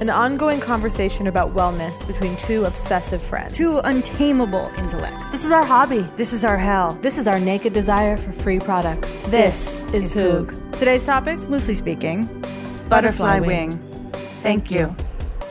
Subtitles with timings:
[0.00, 3.54] an ongoing conversation about wellness between two obsessive friends.
[3.54, 5.30] Two untamable intellects.
[5.30, 6.06] This is our hobby.
[6.16, 6.98] This is our hell.
[7.00, 9.24] This is our naked desire for free products.
[9.26, 10.50] This, this is Poog.
[10.50, 10.78] Poog.
[10.78, 11.48] Today's topics?
[11.48, 13.70] Loosely speaking, butterfly, butterfly wing.
[13.70, 14.12] wing.
[14.42, 14.94] Thank you.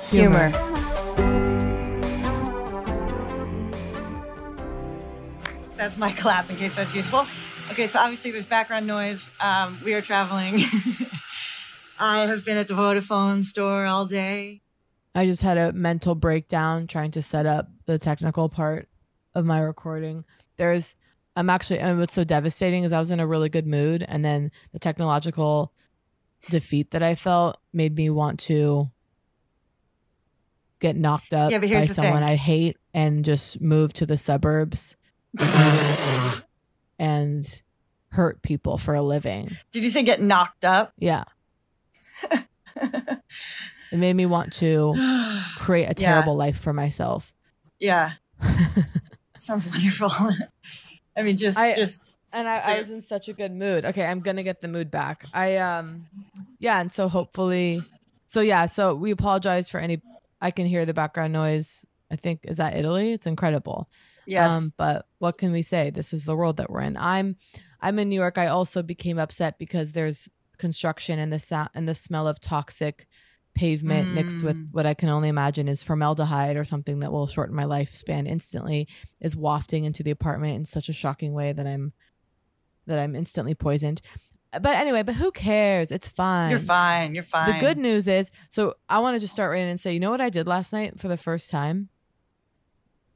[0.09, 0.51] Humor.
[5.75, 7.25] That's my clap in case that's useful.
[7.71, 9.27] Okay, so obviously there's background noise.
[9.43, 10.61] Um, we are traveling.
[11.99, 14.61] I have been at the Vodafone store all day.
[15.13, 18.89] I just had a mental breakdown trying to set up the technical part
[19.33, 20.25] of my recording.
[20.57, 20.95] There's,
[21.35, 24.25] I'm actually, and what's so devastating is I was in a really good mood, and
[24.25, 25.71] then the technological
[26.49, 28.89] defeat that I felt made me want to
[30.79, 32.29] get knocked up yeah, by someone thing.
[32.29, 34.97] I hate and just move to the suburbs
[36.99, 37.61] and
[38.09, 39.49] hurt people for a living.
[39.71, 40.93] Did you say get knocked up?
[40.97, 41.23] Yeah.
[43.91, 44.93] it made me want to
[45.57, 46.39] create a terrible yeah.
[46.39, 47.33] life for myself.
[47.79, 48.13] Yeah.
[49.39, 50.09] Sounds wonderful.
[51.17, 52.15] I mean, just, I, just.
[52.33, 53.85] And I, I was in such a good mood.
[53.85, 55.25] Okay, I'm gonna get the mood back.
[55.33, 56.05] I um,
[56.59, 57.81] yeah, and so hopefully,
[58.25, 60.01] so yeah, so we apologize for any.
[60.41, 61.85] I can hear the background noise.
[62.11, 63.13] I think is that Italy.
[63.13, 63.89] It's incredible.
[64.25, 64.51] Yes.
[64.51, 65.91] Um, but what can we say?
[65.91, 66.97] This is the world that we're in.
[66.97, 67.37] I'm
[67.79, 68.37] I'm in New York.
[68.37, 70.27] I also became upset because there's
[70.57, 73.07] construction and the sound and the smell of toxic
[73.55, 74.13] pavement mm.
[74.13, 74.67] mixed with mm.
[74.71, 78.87] what I can only imagine is formaldehyde or something that will shorten my lifespan instantly
[79.21, 81.93] is wafting into the apartment in such a shocking way that I'm
[82.85, 84.01] that I'm instantly poisoned.
[84.51, 85.91] But anyway, but who cares?
[85.91, 86.51] It's fine.
[86.51, 87.15] You're fine.
[87.15, 87.51] You're fine.
[87.51, 89.99] The good news is, so I want to just start right in and say, you
[89.99, 91.89] know what I did last night for the first time?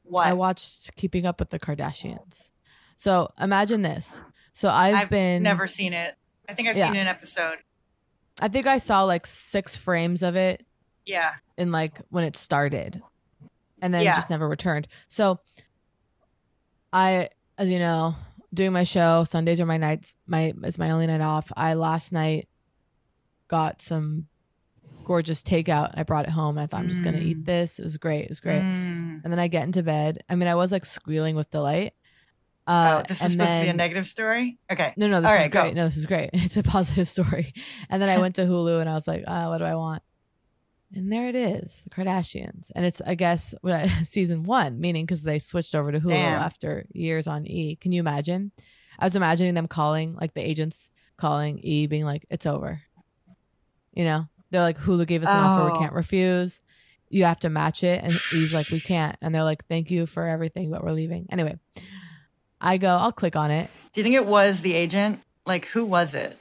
[0.04, 0.26] What?
[0.28, 2.52] I watched Keeping Up with the Kardashians.
[2.98, 4.22] So imagine this.
[4.54, 6.16] So I've, I've been never seen it.
[6.50, 6.88] I think I've yeah.
[6.88, 7.58] seen an episode.
[8.42, 10.66] I think I saw like six frames of it.
[11.06, 11.34] Yeah.
[11.58, 13.00] In like when it started.
[13.82, 14.16] And then yeah.
[14.16, 14.88] just never returned.
[15.08, 15.40] So
[16.92, 18.16] I as you know,
[18.52, 21.52] doing my show, Sundays are my nights my is my only night off.
[21.56, 22.50] I last night
[23.48, 24.28] got some
[25.06, 25.92] gorgeous takeout.
[25.94, 27.46] I brought it home and I thought I'm just gonna eat mm.
[27.46, 27.78] this.
[27.78, 28.24] It was great.
[28.24, 28.62] It was great.
[28.62, 29.24] Mm.
[29.24, 30.24] And then I get into bed.
[30.28, 31.94] I mean, I was like squealing with delight.
[32.70, 34.60] Uh, oh, this was supposed then, to be a negative story.
[34.72, 34.94] Okay.
[34.96, 35.74] No, no, this All is right, great.
[35.74, 35.82] Go.
[35.82, 36.30] No, this is great.
[36.34, 37.54] It's a positive story.
[37.90, 40.04] And then I went to Hulu and I was like, uh, what do I want?
[40.94, 42.72] And there it is, the Kardashians.
[42.76, 43.54] And it's, I guess,
[44.04, 46.42] season one, meaning because they switched over to Hulu Damn.
[46.42, 47.76] after years on E.
[47.76, 48.52] Can you imagine?
[49.00, 52.82] I was imagining them calling, like the agents calling E, being like, it's over.
[53.94, 55.80] You know, they're like, Hulu gave us an offer we Oh.
[55.80, 56.62] can't refuse.
[57.10, 58.04] You have to match it.
[58.04, 59.16] And E's like, we can't.
[59.22, 61.28] And they're like, thank you for everything, but we're leaving.
[61.32, 61.58] Anyway,
[62.62, 63.70] I go, I'll click on it.
[63.94, 65.22] Do you think it was the agent?
[65.46, 66.38] Like, who was it?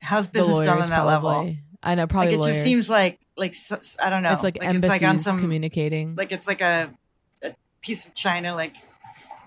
[0.00, 1.54] How's business done on that level?
[1.82, 2.54] I know, probably like it lawyers.
[2.54, 3.54] just seems like like
[3.98, 4.32] I don't know.
[4.32, 6.14] It's like it's like on embassies some communicating.
[6.14, 6.90] like it's like a,
[7.42, 8.74] a piece of china, like,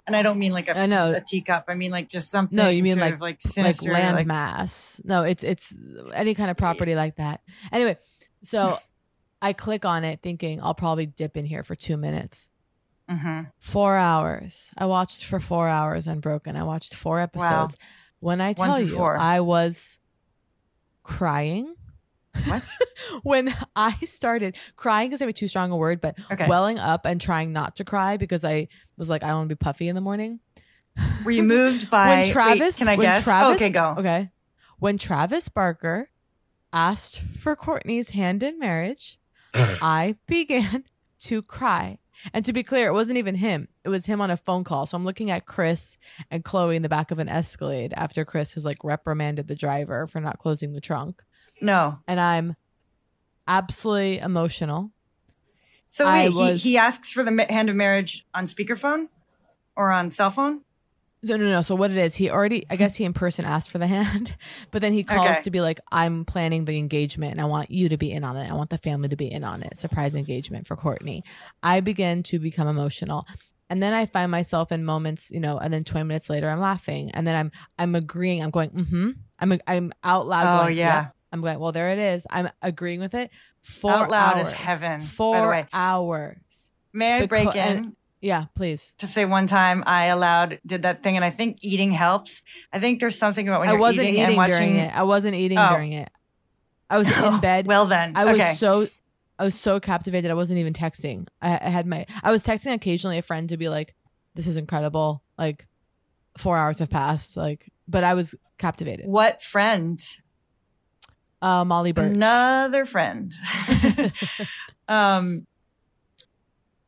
[0.07, 1.13] and I don't mean like a, I know.
[1.13, 1.65] a teacup.
[1.67, 2.55] I mean like just something.
[2.55, 4.99] No, you mean sort like of like like sinister, land like- mass.
[5.03, 5.75] No, it's it's
[6.13, 7.41] any kind of property like that.
[7.71, 7.97] Anyway,
[8.41, 8.75] so
[9.41, 12.49] I click on it thinking I'll probably dip in here for two minutes.
[13.09, 13.51] Mhm.
[13.59, 14.71] Four hours.
[14.77, 16.55] I watched for four hours Unbroken.
[16.55, 17.75] I watched four episodes.
[18.19, 19.17] When I tell you, four.
[19.17, 19.99] I was
[21.03, 21.73] crying.
[22.45, 22.63] What?
[23.23, 26.47] when I started crying is maybe too strong a word, but Okay.
[26.47, 29.55] welling up and trying not to cry because I was like, I don't want to
[29.55, 30.39] be puffy in the morning.
[31.25, 32.07] Were you moved by?
[32.07, 32.77] when wait, Travis?
[32.77, 33.23] can I when guess?
[33.23, 33.95] Travis, okay, go.
[33.97, 34.29] Okay.
[34.79, 36.09] When Travis Barker
[36.71, 39.19] asked for Kourtney's hand in marriage,
[39.53, 40.85] I began
[41.19, 41.97] to cry.
[42.33, 43.67] And to be clear, it wasn't even him.
[43.83, 44.85] It was him on a phone call.
[44.85, 45.97] So I'm looking at Kris
[46.31, 50.07] and Khloe in the back of an Escalade after Kris has like reprimanded the driver
[50.07, 51.21] for not closing the trunk.
[51.61, 51.97] No.
[52.07, 52.53] And I'm
[53.47, 54.91] absolutely emotional.
[55.85, 59.05] So wait, was- he, he asks for the hand of marriage on speakerphone
[59.75, 60.61] or on cell phone.
[61.25, 61.61] No, no, no.
[61.61, 64.35] So what it is, he already, I guess he in person asked for the hand,
[64.73, 65.41] but then he calls Okay.
[65.43, 68.35] to be like, I'm planning the engagement and I want you to be in on
[68.35, 68.49] it.
[68.51, 69.77] I want the family to be in on it.
[69.77, 71.21] Surprise engagement for Kourtney.
[71.63, 73.25] I begin to become emotional.
[73.69, 76.59] And then I find myself in moments, you know, and then 20 minutes later, I'm
[76.59, 77.11] laughing.
[77.11, 78.43] And then I'm, I'm agreeing.
[78.43, 79.09] I'm going, mm-hmm.
[79.39, 80.59] I'm, I'm out loud.
[80.59, 81.03] Oh, going, yeah.
[81.03, 82.27] "Yep." I'm going, well, there it is.
[82.29, 83.31] I'm agreeing with it.
[83.63, 84.47] Four Out loud hours.
[84.47, 86.71] is heaven, Four hours.
[86.91, 87.95] May I The break co- and- in?
[88.23, 88.93] Yeah, please.
[88.99, 92.41] to say one time I allowed did that thing, and I think eating helps.
[92.71, 94.55] I think there's something about when I you're wasn't eating, eating, and watching.
[94.55, 94.95] during it.
[94.95, 95.69] I wasn't eating Oh.
[95.71, 96.09] during it.
[96.89, 97.67] I was in bed.
[97.67, 98.53] well then, I was okay.
[98.53, 98.87] so
[99.37, 100.31] I was so captivated.
[100.31, 101.27] I wasn't even texting.
[101.41, 103.93] I, I had my I was texting occasionally a friend to be like,
[104.35, 105.67] "This is incredible." Like
[106.37, 107.35] four hours have passed.
[107.35, 109.05] Like, but I was captivated.
[109.05, 109.99] What friend?
[111.41, 112.13] Uh, Molly Birch.
[112.13, 113.33] Another friend.
[114.87, 115.45] um,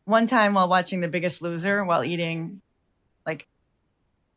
[0.05, 2.61] one time while watching The Biggest Loser, while eating,
[3.25, 3.47] like,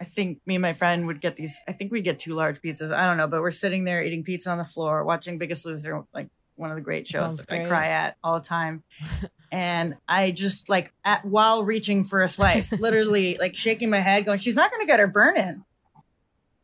[0.01, 1.61] I think me and my friend would get these.
[1.69, 2.93] I think we'd get two large pizzas.
[2.93, 6.05] I don't know, but we're sitting there eating pizza on the floor, watching Biggest Loser,
[6.15, 8.83] like one of the great shows Sounds that I cry at all the time.
[9.53, 14.25] and I just like at while reaching for a slice, literally like shaking my head,
[14.25, 15.65] going, "She's not going to get her burn in."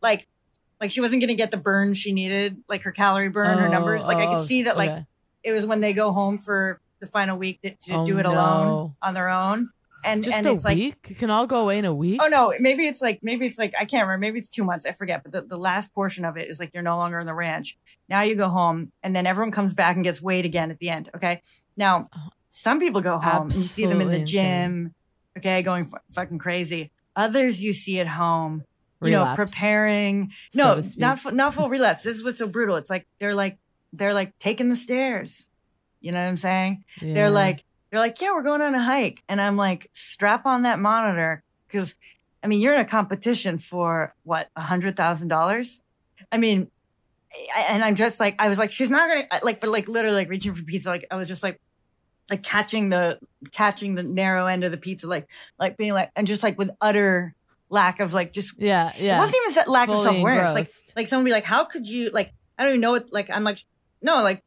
[0.00, 0.28] Like,
[0.80, 3.66] like she wasn't going to get the burn she needed, like her calorie burn, her
[3.66, 4.06] Oh, numbers.
[4.06, 5.06] Like I oh, could see that, like okay.
[5.42, 8.94] it was when they go home for the final week to Oh, do it alone
[9.02, 9.70] on their own.
[10.06, 11.02] And Just and a it's like week?
[11.18, 12.20] Can all go away in a week?
[12.22, 14.18] Oh no, maybe it's like maybe it's like I can't remember.
[14.18, 14.84] Maybe it's two months.
[14.84, 15.22] I forget.
[15.22, 17.78] But the, the last portion of it is like you're no longer in the ranch.
[18.08, 20.90] Now you go home, and then everyone comes back and gets weighed again at the
[20.90, 21.08] end.
[21.16, 21.40] Okay.
[21.76, 24.26] Now oh, some people go home and you see them in the insane.
[24.26, 24.94] gym.
[25.38, 26.90] Okay, going f- fucking crazy.
[27.16, 28.64] Others you see at home.
[29.02, 30.32] You know, preparing.
[30.50, 32.04] so No, not not full relapse.
[32.04, 32.76] This is what's so brutal.
[32.76, 33.58] It's like they're like
[33.92, 35.48] they're like taking the stairs.
[36.04, 36.84] You know what I'm saying?
[37.00, 37.14] Yeah.
[37.14, 40.62] They're like they're like, yeah, we're going on a hike, and I'm like, strap on
[40.64, 41.94] that monitor because,
[42.42, 45.82] I mean, you're in a competition for what a hundred thousand dollars.
[46.30, 46.70] I mean,
[47.56, 50.16] I- and I'm just like, I was like, she's not gonna like, for like literally
[50.16, 50.90] like reaching for pizza.
[50.90, 51.58] Like I was just like,
[52.30, 53.18] like catching the
[53.52, 55.26] catching the narrow end of the pizza, like
[55.58, 57.34] like being like, and just like with utter
[57.70, 59.16] lack of like just yeah, yeah.
[59.16, 60.52] it wasn't even that lack of self awareness.
[60.54, 62.32] Like like someone be like, how could you like?
[62.58, 63.10] I don't even know what.
[63.12, 63.60] Like I'm like,
[64.02, 64.44] no, like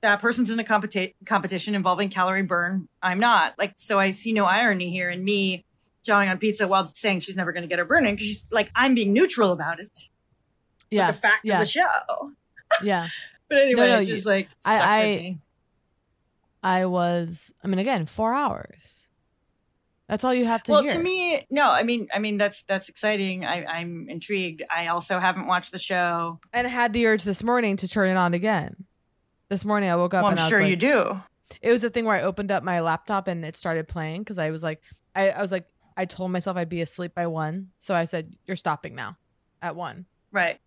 [0.00, 2.88] that person's in a competi- competition involving calorie burn.
[3.02, 3.58] I'm not.
[3.58, 5.64] Like so, I see no irony here in me
[6.04, 8.46] jawing on pizza while saying she's never going to get her burn in because she's
[8.50, 10.08] like I'm being neutral about it.
[10.90, 12.32] yeah, the fact yeah, of the show.
[12.82, 13.06] yeah.
[13.50, 15.38] But anyway, no, it's you- just like I- I- me.
[16.62, 17.54] I was.
[17.64, 19.08] I mean, again, four hours.
[20.08, 20.94] That's all you have to well, hear.
[20.94, 21.70] to me, no.
[21.70, 23.44] I mean, I mean that's that's exciting.
[23.46, 24.62] I, I'm intrigued.
[24.70, 26.40] I also haven't watched the show.
[26.52, 28.84] and had the urge this morning to turn it on again.
[29.48, 31.22] This morning I woke up Well, and I I'm sure like, you do.
[31.62, 34.38] It was a thing where I opened up my laptop and it started playing because
[34.38, 34.82] I was like,
[35.14, 38.32] I, I was like, I told myself I'd be asleep by one, so I said,
[38.46, 39.16] "You're stopping now,"
[39.60, 40.06] at one.
[40.30, 40.60] Right.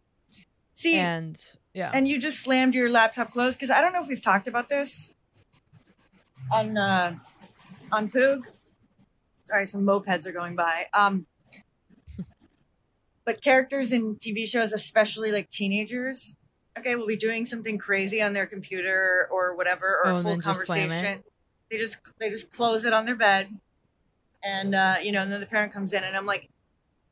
[0.74, 1.40] See, And
[1.74, 4.50] yeah, and you just slammed your laptop closed because I don't know if we've talked
[4.50, 5.14] about this
[6.52, 7.16] on uh,
[7.94, 8.42] on Poog.
[9.46, 10.88] Sorry, some mopeds are going by.
[10.94, 11.28] Um,
[13.26, 16.36] but characters in TV shows, especially like teenagers,
[16.78, 20.36] okay, we'll be doing something crazy on their computer or whatever, or Oh, a full
[20.38, 21.24] just conversation.
[21.70, 23.50] They just they just close it on their bed,
[24.44, 26.50] and uh, you know, and then the parent comes in, and I'm like,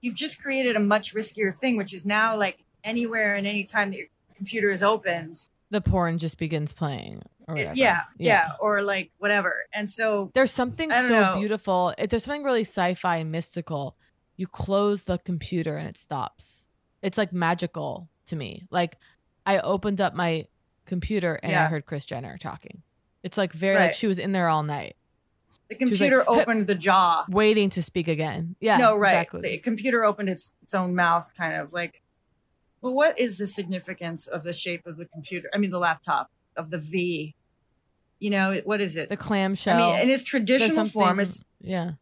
[0.01, 3.92] you've just created a much riskier thing, which is now like anywhere and any time
[3.92, 7.22] that your computer is opened, The porn just begins playing.
[7.46, 7.74] Whatever.
[7.75, 9.66] yeah, yeah, or like whatever.
[9.74, 11.36] And so There's something so know.
[11.39, 11.94] beautiful.
[11.98, 13.98] If there's something really sci-fi and mystical,
[14.38, 16.68] you close the computer and it stops.
[17.01, 18.66] It's like magical to me.
[18.70, 18.98] Like
[19.50, 20.46] I opened up my
[20.86, 22.84] computer and I heard Kris Jenner talking.
[23.24, 24.96] It's like very like she was in there all night,
[25.70, 27.25] the was like, computer opened the jaw.
[27.29, 28.56] waiting to speak again.
[28.60, 29.13] Yeah, no, right.
[29.13, 29.41] Exactly.
[29.41, 32.01] The computer opened its its own mouth, kind of like.
[32.82, 35.50] Well, what is the significance of the shape of the computer?
[35.53, 37.36] I mean, the laptop of the V.
[38.20, 39.10] You know, what is it?
[39.10, 39.75] The clamshell.
[39.75, 41.94] I mean, in its traditional form, it's yeah.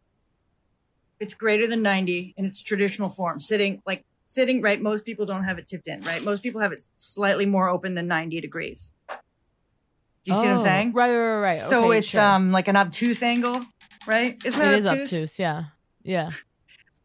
[1.19, 3.39] it's greater than ninety in its traditional form.
[3.39, 4.81] Sitting like sitting right.
[4.81, 6.23] Most people don't have it tipped in, right?
[6.23, 8.93] Most people have it slightly more open than ninety degrees.
[9.09, 10.93] Do you see what I'm Oh, saying?
[10.93, 11.59] Right, right, right.
[11.59, 12.21] So Okay, it's sure.
[12.21, 13.65] um like an obtuse angle,
[14.05, 14.37] right?
[14.45, 15.13] Isn't it that is obtuse?
[15.13, 15.39] obtuse.
[15.39, 15.63] Yeah,
[16.03, 16.29] yeah.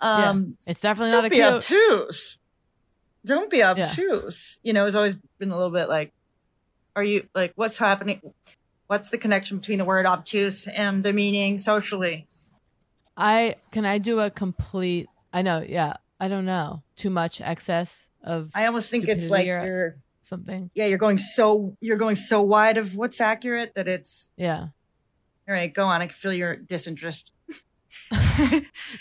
[0.01, 0.71] Um, yeah.
[0.71, 2.39] It's definitely not a be obtuse.
[3.25, 4.59] Don't be obtuse.
[4.65, 6.13] You know, it's always been a little bit like,
[6.97, 8.21] are you like, what's happening?
[8.89, 12.27] What's the connection between the word obtuse and the meaning socially?
[13.17, 15.07] I can I do a complete.
[15.33, 15.65] I know.
[15.67, 16.85] Yeah, I don't know.
[16.95, 18.53] Too much excess of.
[18.55, 20.71] I almost think it's like you're, something.
[20.73, 24.61] yeah, you're going so you're going so wide of what's accurate that it's Yeah.
[25.49, 25.75] all right.
[25.75, 27.33] Go on, I can feel your disinterest.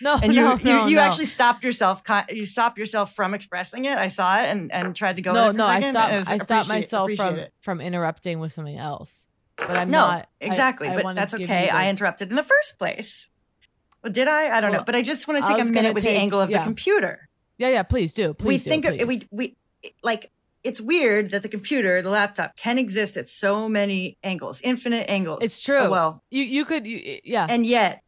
[0.02, 1.02] No, and you no, you, no, you no.
[1.02, 2.02] actually stopped yourself.
[2.30, 3.98] You stopped yourself from expressing it.
[3.98, 5.32] I saw it and and tried to go.
[5.32, 5.66] no, no.
[5.66, 6.28] I stopped.
[6.28, 7.54] I stopped myself from it.
[7.62, 9.28] from interrupting with something else.
[9.56, 10.90] But I'm no, not exactly.
[10.90, 11.70] I but that's okay.
[11.70, 13.30] I interrupted in the first place.
[14.04, 14.58] Well, did I?
[14.58, 14.84] I don't know.
[14.86, 16.60] But I just want to take a minute with take- the angle of yeah.
[16.60, 17.30] the computer.
[17.58, 17.84] Yeah, yeah.
[17.84, 18.34] Please do.
[18.34, 18.70] Please do.
[18.70, 19.28] we do, think of please.
[19.32, 20.32] we we like
[20.64, 25.40] it's weird that the computer, the laptop, can exist at so many angles, infinite angles.
[25.42, 25.80] It's true.
[25.80, 27.48] Oh, well, you you could you, yeah.
[27.50, 28.04] and yet,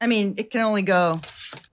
[0.00, 1.20] I mean, it can only go.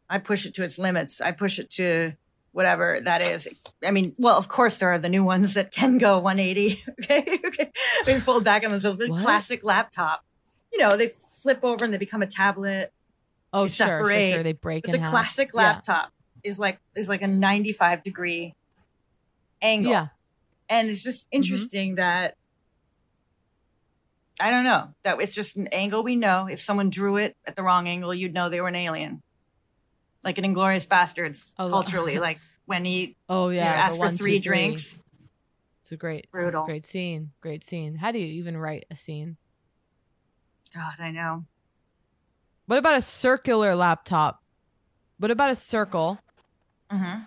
[0.09, 1.19] I push it to its limits.
[1.19, 2.13] I push it to
[2.51, 3.63] whatever that is.
[3.85, 6.83] I mean, well, of course there are the new ones that can go 180.
[7.03, 7.71] Okay, okay,
[8.05, 8.97] they fold back on themselves.
[8.97, 10.25] But classic laptop,
[10.73, 12.91] you know, they flip over and they become a tablet.
[13.57, 14.33] Oh they sure, sure, separate.
[14.33, 14.43] sure.
[14.43, 15.09] They break But the half.
[15.09, 15.61] classic Yeah.
[15.61, 16.11] laptop
[16.43, 18.55] is like is like a 95 degree
[19.61, 19.91] angle.
[19.91, 20.07] Yeah.
[20.69, 21.37] And it's just mm-hmm.
[21.37, 22.35] interesting that
[24.39, 26.47] I don't know that it's just an angle we know.
[26.47, 29.23] If someone drew it at the wrong angle, you'd know they were an alien,
[30.23, 32.19] like an Inglourious Basterds Oh, culturally.
[32.27, 33.71] like when he Oh you know, yeah.
[33.73, 34.99] asked for one, two, three drinks,
[35.81, 36.65] It's a great, brutal.
[36.65, 37.31] great scene.
[37.41, 37.95] Great scene.
[37.95, 39.37] How do you even write a scene?
[40.75, 41.45] God, I know.
[42.67, 44.43] What about a circular laptop?
[45.19, 46.19] What about a circle?
[46.91, 47.19] hmm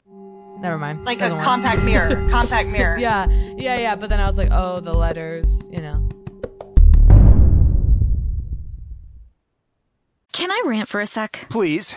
[0.61, 1.07] Never mind.
[1.07, 1.45] Like a Doesn't work.
[1.47, 2.99] compact mirror, compact mirror.
[2.99, 3.97] Yeah, yeah, yeah.
[3.97, 6.07] But then I was like, oh, the letters, you know.
[10.33, 11.47] Can I rant for a sec?
[11.49, 11.97] Please.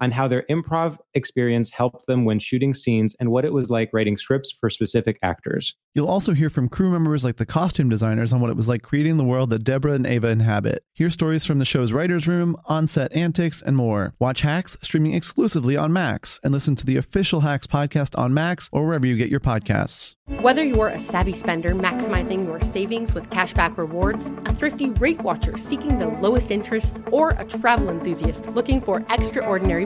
[0.00, 3.90] on how their improv experience helped them when shooting scenes and what it was like
[3.92, 5.74] writing scripts for specific actors.
[5.94, 8.82] You'll also hear from crew members like the costume designers on what it was like
[8.82, 10.84] creating the world that Deborah and Ava inhabit.
[10.92, 14.14] Hear stories from the show's writer's room, on set antics, and more.
[14.18, 18.68] Watch Hacks streaming exclusively on Max and listen to the official Hacks podcast on Max
[18.72, 20.14] or wherever you get your podcasts.
[20.40, 25.56] Whether you're a savvy spender maximizing your savings with cashback rewards, a thrifty rate watcher
[25.56, 29.85] seeking the lowest interest, or a travel enthusiast looking for extraordinary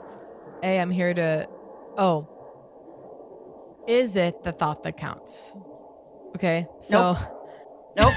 [0.63, 1.47] A, I'm here to.
[1.97, 2.27] Oh.
[3.87, 5.55] Is it the thought that counts?
[6.35, 7.17] Okay, so.
[7.97, 8.13] Nope.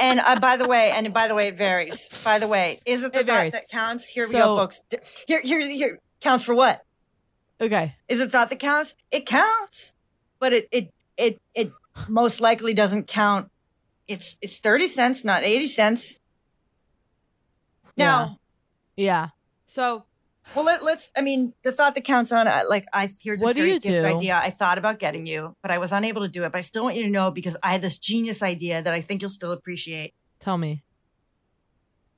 [0.00, 2.08] and uh, by the way, and by the way, it varies.
[2.24, 3.52] By the way, is it the It thought varies.
[3.52, 4.06] that counts?
[4.08, 4.80] Here we So- go, folks.
[5.26, 6.82] Here, here's here counts for what?
[7.60, 7.94] Okay.
[8.08, 8.94] Is it thought that counts?
[9.10, 9.94] It counts,
[10.40, 11.72] but it it it it
[12.08, 13.50] most likely doesn't count.
[14.08, 16.18] It's it's thirty cents, not eighty cents.
[17.96, 18.38] Now,
[18.96, 19.28] Yeah.
[19.66, 20.04] So,
[20.54, 21.10] well, let, let's.
[21.16, 22.46] I mean, the thought that counts on.
[22.48, 24.04] uh, Like, I here's What a great gift do?
[24.04, 24.36] idea.
[24.36, 26.52] I thought about getting you, but I was unable to do it.
[26.52, 29.00] But I still want you to know because I had this genius idea that I
[29.00, 30.14] think you'll still appreciate.
[30.40, 30.82] tell me.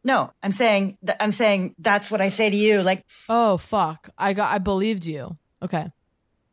[0.02, 2.82] No, I'm saying that I'm saying that's what I say to you.
[2.82, 4.08] Like, Oh, fuck.
[4.16, 4.52] I got.
[4.52, 5.36] I believed you.
[5.62, 5.90] Okay.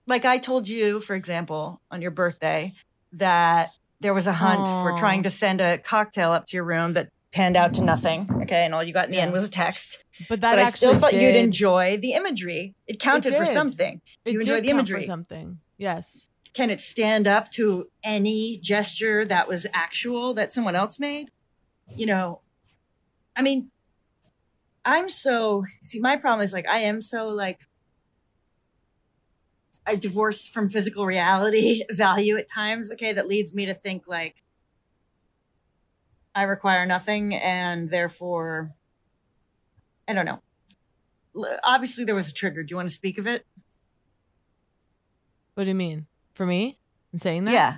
[0.06, 2.74] like I told you, for example, on your birthday,
[3.14, 3.70] that
[4.02, 7.10] there was a hunt for trying to send a cocktail up to your room that
[7.32, 8.30] panned out to nothing.
[8.44, 10.04] Okay, and all you got in the end was a text.
[10.30, 12.76] But that but I still thought you'd enjoy the imagery.
[12.88, 14.02] It counted for something.
[14.26, 15.06] It you did enjoy the imagery.
[15.06, 15.60] something.
[15.78, 16.28] Yes.
[16.54, 21.30] Can it stand up to any gesture that was actual that someone else made?
[21.96, 22.42] You know,
[23.36, 23.70] I mean,
[24.84, 26.00] I'm so see.
[26.00, 27.68] My problem is like I am so like
[29.86, 32.92] I divorced from physical reality value at times.
[32.92, 34.38] Okay, that leads me to think like
[36.38, 38.72] I require nothing, and therefore,
[40.08, 40.40] I don't know.
[41.64, 42.62] Obviously, there was a trigger.
[42.62, 43.44] Do you want to speak of it?
[45.56, 46.06] What do you mean?
[46.36, 46.78] For me?
[47.12, 47.54] In saying that?
[47.54, 47.78] Yeah.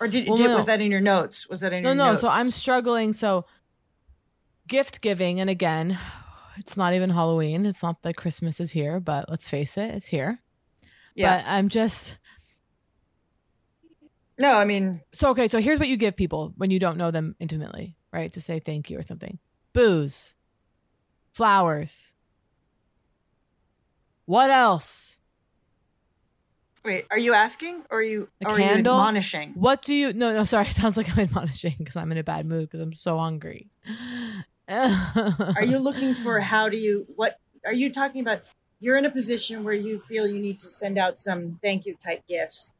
[0.00, 0.56] Or did, Well, did no.
[0.56, 1.46] was that in your notes?
[1.50, 2.12] Was that in No, your no.
[2.12, 2.22] notes?
[2.22, 2.32] No, no.
[2.34, 3.12] So I'm struggling.
[3.12, 3.44] So
[4.66, 5.98] gift giving, and again,
[6.56, 7.66] it's not even Halloween.
[7.66, 10.40] It's not that Christmas is here, but let's face it, it's here.
[11.14, 11.36] Yeah.
[11.42, 12.16] But I'm just
[14.40, 15.48] No, I mean, so okay.
[15.48, 18.32] So here's what you give people when you don't know them intimately, right?
[18.32, 19.38] To say thank you or something.
[19.74, 20.34] Booze,
[21.34, 22.14] flowers.
[24.24, 25.18] What else?
[26.82, 28.94] wait, are you asking or are you A or candle?
[28.94, 29.52] are you admonishing?
[29.54, 30.14] What do you?
[30.14, 30.44] No, no.
[30.44, 33.18] Sorry, it sounds like I'm admonishing because I'm in a bad mood because I'm so
[33.18, 33.68] hungry.
[34.66, 38.40] Are you looking for how do you what are you talking about?
[38.80, 41.94] You're in a position where you feel you need to send out some thank you
[42.02, 42.72] type gifts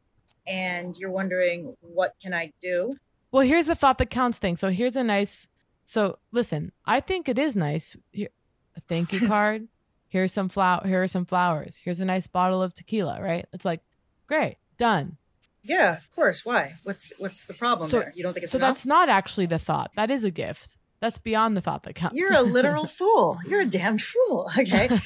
[0.51, 2.95] and you're wondering what can I do?
[3.31, 4.57] Well, here's the thought that counts thing.
[4.57, 5.49] So here's a nice.
[5.85, 7.97] So listen, I think it is nice.
[8.13, 8.29] Here,
[8.77, 9.69] a thank you card.
[10.09, 10.85] Here's some flower.
[10.85, 11.81] Here are some flowers.
[11.83, 13.23] Here's a nice bottle of tequila.
[13.23, 13.47] Right?
[13.53, 13.81] It's like,
[14.27, 15.17] great, done.
[15.63, 16.45] Yeah, of course.
[16.45, 16.75] Why?
[16.83, 18.13] What's what's the problem So there?
[18.17, 18.59] You don't think it's so?
[18.59, 18.71] enough?
[18.71, 19.93] That's not actually the thought.
[19.95, 20.77] That is a gift.
[21.01, 22.17] That's beyond the thought that counts.
[22.17, 23.39] You're a literal fool.
[23.47, 24.51] You're a damned fool.
[24.59, 24.89] Okay.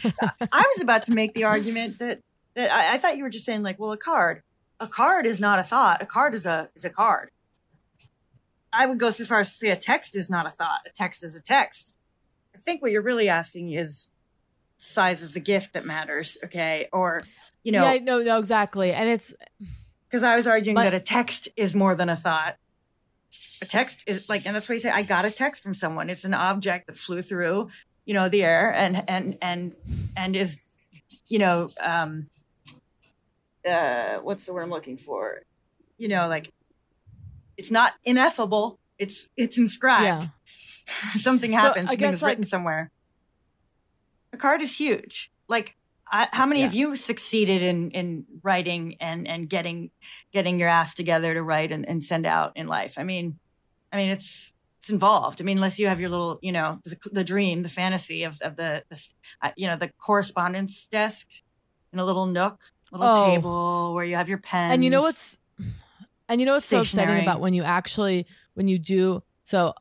[0.53, 2.21] I was about to make the argument that
[2.55, 4.43] that I, I thought you were just saying like, well, a card,
[4.81, 6.03] a card is not a thought.
[6.03, 7.31] A card is a is a card.
[8.73, 10.81] I would go so far as to say a text is not a thought.
[10.87, 11.97] A text is a text.
[12.55, 14.11] I think what you're really asking is
[14.79, 16.37] size of the gift that matters.
[16.45, 17.23] Okay, or
[17.63, 18.93] you know, yeah, no, no, exactly.
[18.93, 19.33] And it's
[20.09, 22.57] because I was arguing But- that a text is more than a thought.
[23.63, 26.09] A text is like, and that's why you say I got a text from someone.
[26.11, 27.71] It's an object that flew through,
[28.05, 29.73] you know, the air and and and
[30.17, 30.61] and is,
[31.29, 32.29] you know, um,
[33.69, 35.43] uh, what's the word I'm looking for?
[35.99, 36.53] You know, like
[37.57, 38.79] it's not ineffable.
[38.99, 40.29] It's it's inscribed.
[40.47, 41.87] Something happens.
[41.87, 42.91] I something is written somewhere.
[44.33, 45.33] A card is huge.
[45.49, 45.77] Like,
[46.11, 49.91] I, how many of you succeeded in in writing and and getting
[50.33, 52.99] getting your ass together to write and, and send out in life?
[52.99, 53.39] I mean,
[53.93, 54.53] I mean, it's
[54.85, 55.41] it's involved.
[55.41, 58.39] I mean, unless you have your little, you know, the, the dream, the fantasy of,
[58.43, 59.09] of the, the
[59.41, 61.27] uh, you know, the correspondence desk
[61.91, 62.61] in a little nook,
[62.99, 63.27] little Oh.
[63.35, 64.73] table where you have your pen.
[64.73, 65.39] And you know what's
[66.29, 69.75] and you know what's so upsetting about when you actually when you do so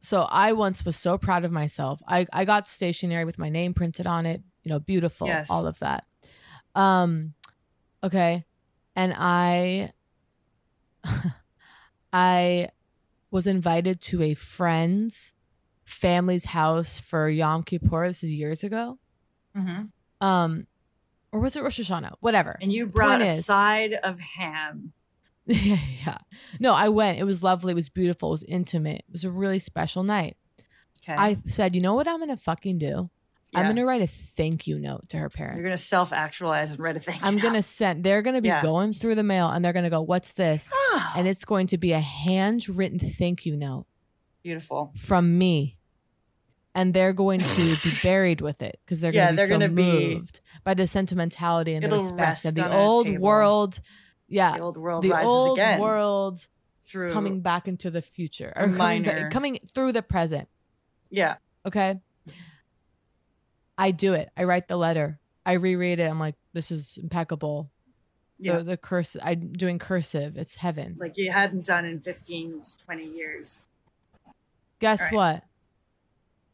[0.00, 2.00] so I once was so proud of myself.
[2.06, 5.50] I I got stationery with my name printed on it, you know, beautiful, Yes.
[5.50, 6.04] all of that.
[6.74, 7.34] Um
[8.04, 8.44] okay.
[8.94, 9.92] And I
[12.12, 12.68] I
[13.30, 15.34] was invited to a friend's
[15.84, 18.06] family's house for Yom Kippur.
[18.06, 18.98] This is years ago.
[19.56, 19.90] Mhm.
[20.20, 20.66] Um
[21.32, 22.14] or was it Rosh Hashanah?
[22.20, 22.58] Whatever.
[22.60, 24.92] And you brought Point a is- side of ham.
[25.46, 26.18] yeah, yeah.
[26.60, 27.18] No, I went.
[27.18, 27.72] It was lovely.
[27.72, 28.28] It was beautiful.
[28.28, 29.04] It was intimate.
[29.08, 30.36] It was a really special night.
[31.02, 31.14] Okay.
[31.18, 33.08] I said, you know what I'm going to fucking do?
[33.54, 35.56] I'm going to write a thank you note to her parents.
[35.56, 37.18] You're going to self actualize and write a thing.
[37.22, 38.60] I'm going to send, they're going to be Yeah.
[38.60, 40.70] going through the mail and they're going to go, what's this?
[40.74, 41.14] Ah.
[41.16, 43.86] and it's going to be a handwritten thank you note
[44.42, 44.92] Beautiful.
[44.98, 45.77] from me.
[46.78, 49.46] And they're going to be buried with it because they're Yeah, going to be they're
[49.46, 53.80] so gonna be- moved by the sentimentality and the respect of the old world.
[54.28, 54.56] Yeah.
[54.56, 56.46] The old world the rises old again world
[56.86, 60.48] through coming back into the future or coming, ba- minor- coming through the present.
[61.10, 61.36] Yeah.
[61.66, 62.00] Okay.
[63.76, 64.28] I do it.
[64.36, 65.18] I write the letter.
[65.46, 66.04] I reread it.
[66.04, 67.70] I'm like, this is impeccable.
[68.38, 68.58] Yeah.
[68.58, 69.16] The, the curse.
[69.22, 70.36] I'm doing cursive.
[70.36, 70.94] It's heaven.
[70.98, 73.66] Like you hadn't done in 15, 20 years.
[74.80, 75.12] Guess right.
[75.12, 75.44] what?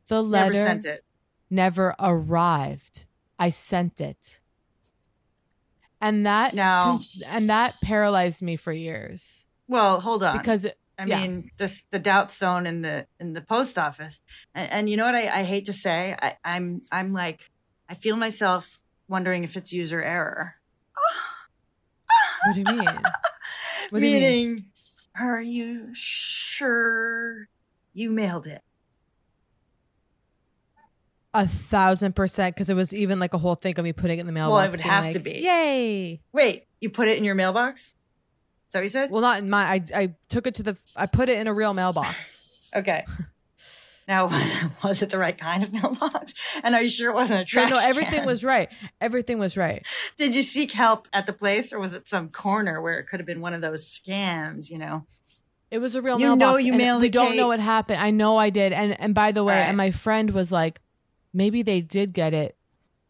[0.09, 1.05] The letter Never sent it.
[1.51, 3.05] never arrived.
[3.39, 4.41] I sent it.
[6.01, 9.47] And that Now- and that paralyzed me for years.
[9.67, 10.37] Well, hold on.
[10.39, 11.23] Because it- I yeah.
[11.23, 14.21] mean, this the doubt zone in the in the post office,
[14.55, 17.51] and, and you know what I, I hate to say, I, I'm I'm like
[17.89, 20.55] I feel myself wondering if it's user error.
[22.47, 22.89] What do you mean?
[23.91, 24.65] What do you mean?
[25.19, 27.49] Are you sure
[27.93, 28.63] you mailed it?
[31.35, 34.21] A thousand percent, because it was even like a whole thing of me putting it
[34.21, 34.53] in the mailbox.
[34.57, 35.33] Well, it would have like, to be.
[35.33, 36.21] Yay!
[36.33, 37.89] Wait, you put it in your mailbox?
[37.89, 37.95] Is
[38.73, 39.11] that what you said?
[39.11, 39.65] Well, not in my.
[39.65, 40.77] I I took it to the.
[40.97, 42.43] I put it in a real mailbox.
[42.77, 43.05] Okay.
[44.07, 44.27] Now,
[44.85, 46.35] was it the right kind of mailbox?
[46.63, 48.27] And are you sure it wasn't a trash no, everything can?
[48.27, 48.69] was right.
[49.01, 49.83] Everything was right.
[50.19, 53.19] Did you seek help at the place, or was it some corner where it could
[53.19, 54.71] have been one of those scams?
[54.71, 55.07] You know.
[55.71, 56.41] It was a real You mailbox.
[56.41, 58.01] know you mailed We don't know what happened.
[58.01, 58.75] I know I did.
[58.75, 59.69] And and by the way, Right.
[59.69, 60.81] and my friend was like,
[61.35, 62.57] maybe they did get it,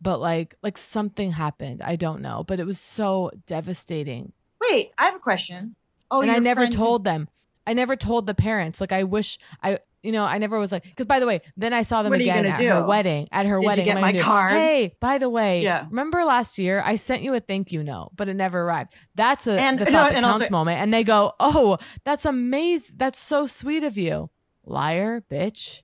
[0.00, 1.82] but like like something happened.
[1.82, 2.42] I don't know.
[2.44, 4.32] But it was so devastating.
[4.60, 5.76] Wait, I have a question.
[6.10, 7.28] Oh, and I never friend is- told them.
[7.66, 8.80] I never told the parents.
[8.80, 11.72] Like I wish I you know, I never was like because by the way, then
[11.72, 13.26] I saw them What again at her wedding.
[13.32, 13.84] At her Did you wedding.
[13.86, 14.22] get am I my do?
[14.22, 14.52] card?
[14.52, 15.86] Hey, by the way, Yeah.
[15.88, 18.92] remember last year I sent you a thank you note, but it never arrived.
[19.14, 20.82] That's a And- the no, thought that and counts also- moment.
[20.82, 22.96] And they go, Oh, that's amazing.
[22.98, 24.28] That's so sweet of you.
[24.66, 25.82] Liar, bitch,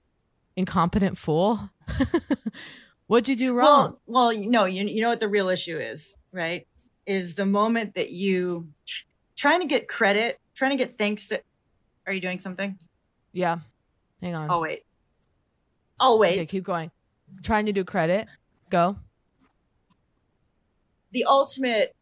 [0.56, 1.70] incompetent fool.
[3.06, 3.96] What'd you do wrong?
[4.06, 6.66] Well, well, no, you you know what the real issue is, right?
[7.06, 9.04] Is the moment that you tr-
[9.36, 11.42] trying to get credit, trying to get thanks that.
[12.06, 12.78] Are you doing something?
[13.32, 13.58] yeah.
[14.22, 14.48] Hang on.
[14.50, 14.82] Oh wait.
[15.98, 16.34] Oh wait.
[16.34, 16.90] Okay, keep going.
[17.42, 18.26] Trying to do credit.
[18.68, 18.96] Go.
[21.12, 21.96] the ultimate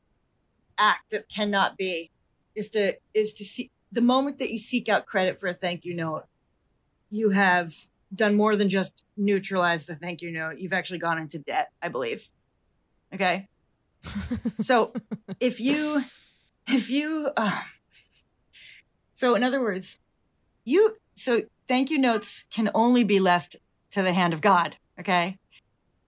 [0.77, 2.11] act that cannot be
[2.55, 5.85] is to is to see the moment that you seek out credit for a thank
[5.85, 6.25] you note
[7.11, 7.73] you have
[8.15, 11.89] done more than just neutralize the thank you note you've actually gone into debt i
[11.89, 12.31] believe
[13.15, 13.49] okay
[14.61, 14.93] so
[15.41, 16.03] if you
[16.69, 17.63] if you uh,
[19.15, 19.99] so in other words
[20.65, 23.57] you so thank you notes can only be left
[23.91, 25.37] to the hand of god okay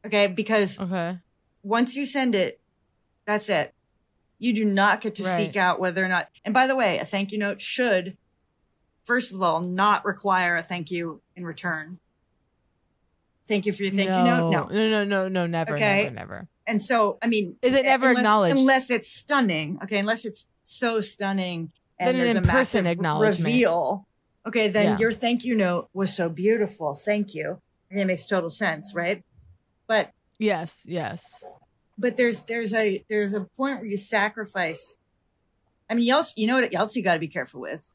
[0.06, 1.18] okay because Okay.
[1.62, 2.58] once you send it,
[3.26, 3.74] that's it.
[4.38, 5.36] You do not get to Right.
[5.36, 6.28] seek out whether or not.
[6.42, 8.16] And by the way, a thank you note should,
[9.02, 11.98] first of all, not require a thank you in return.
[13.48, 14.50] Thank you for your thank you note.
[14.50, 14.64] No.
[14.68, 16.04] no, no, no, no, never, Okay.
[16.04, 16.48] never, never.
[16.66, 18.58] And so, I mean, Is it never unless, acknowledged?
[18.60, 19.78] Unless it's stunning.
[19.82, 19.98] Okay.
[19.98, 23.44] Unless it's so stunning and Then an there's a massive acknowledgement.
[23.44, 24.06] reveal.
[24.46, 24.68] Okay.
[24.68, 24.98] Then Yeah.
[24.98, 26.94] your thank you note was so beautiful.
[26.94, 27.60] Thank you.
[27.90, 28.02] Okay.
[28.02, 28.94] It makes total sense.
[28.94, 29.24] Right.
[29.88, 31.44] But Yes, yes.
[31.98, 34.96] but there's there's a there's a point where you sacrifice.
[35.90, 37.90] I mean, you also you know what else you got to be careful with.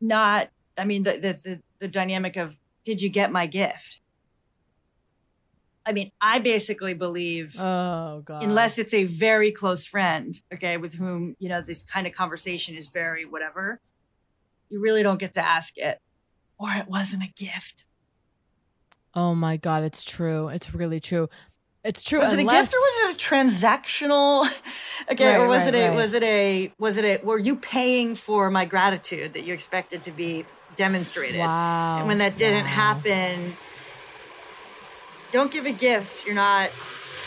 [0.00, 4.00] Not, I mean, the, the the the dynamic of did you get my gift?
[5.86, 8.42] I mean, I basically believe Oh god.
[8.42, 12.76] unless it's a very close friend, okay, with whom you know this kind of conversation
[12.76, 13.80] is very whatever,
[14.68, 15.98] you really don't get to ask it,
[16.58, 17.84] or it wasn't a gift.
[19.14, 20.48] Oh my god, it's true.
[20.48, 21.28] It's really true.
[21.84, 22.18] It's true.
[22.18, 24.46] Was it a gift or was it a transactional?
[25.12, 25.94] okay, or was right, it a right.
[25.94, 30.02] was it a was it a were you paying for my gratitude that you expected
[30.02, 30.44] to be
[30.76, 31.40] demonstrated?
[31.40, 31.98] Wow.
[31.98, 33.56] And when that didn't happen,
[35.30, 36.70] don't give a gift you're not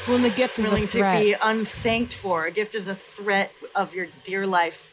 [0.08, 2.46] when the gift is a willing to be unthanked for.
[2.46, 4.90] A gift is a threat of your dear life.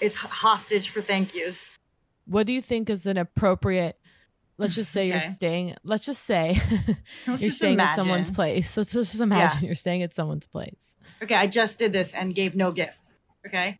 [0.00, 1.76] It's hostage for thank yous.
[2.24, 3.99] What do you think is an appropriate?
[4.60, 5.74] Let's just say you're staying.
[5.84, 6.60] Let's just say
[7.26, 8.76] Let's you're just staying at someone's place.
[8.76, 10.96] Let's just imagine you're staying at someone's place.
[11.22, 13.08] Okay, I just did this and gave no gift.
[13.46, 13.78] Okay.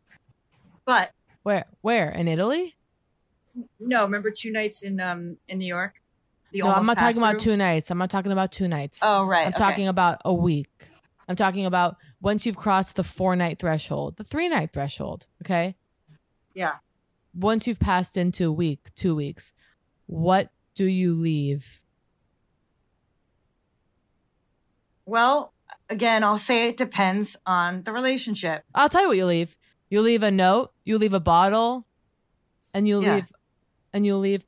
[0.83, 1.11] But
[1.43, 1.65] Where?
[1.81, 2.73] Where in Italy?
[3.79, 6.01] no, remember two nights in um in New York?
[6.51, 7.91] The no, I'm not talking about two nights.
[7.91, 9.01] I'm not talking about two nights.
[9.03, 9.59] Oh, right, I'm okay.
[9.59, 10.87] talking about a week.
[11.29, 15.27] I'm talking about once you've crossed the four night threshold, the three night threshold.
[15.43, 15.75] Okay.
[16.55, 16.77] Yeah.
[17.35, 19.53] Once you've passed into a week, two weeks,
[20.07, 21.81] what do you leave?
[25.05, 25.53] Well,
[25.89, 28.63] again, I'll say it depends on the relationship.
[28.73, 29.57] I'll tell you what you leave.
[29.89, 31.85] You leave a note, you leave a bottle,
[32.73, 33.15] and you Yeah.
[33.15, 33.31] leave
[33.93, 34.45] and you leave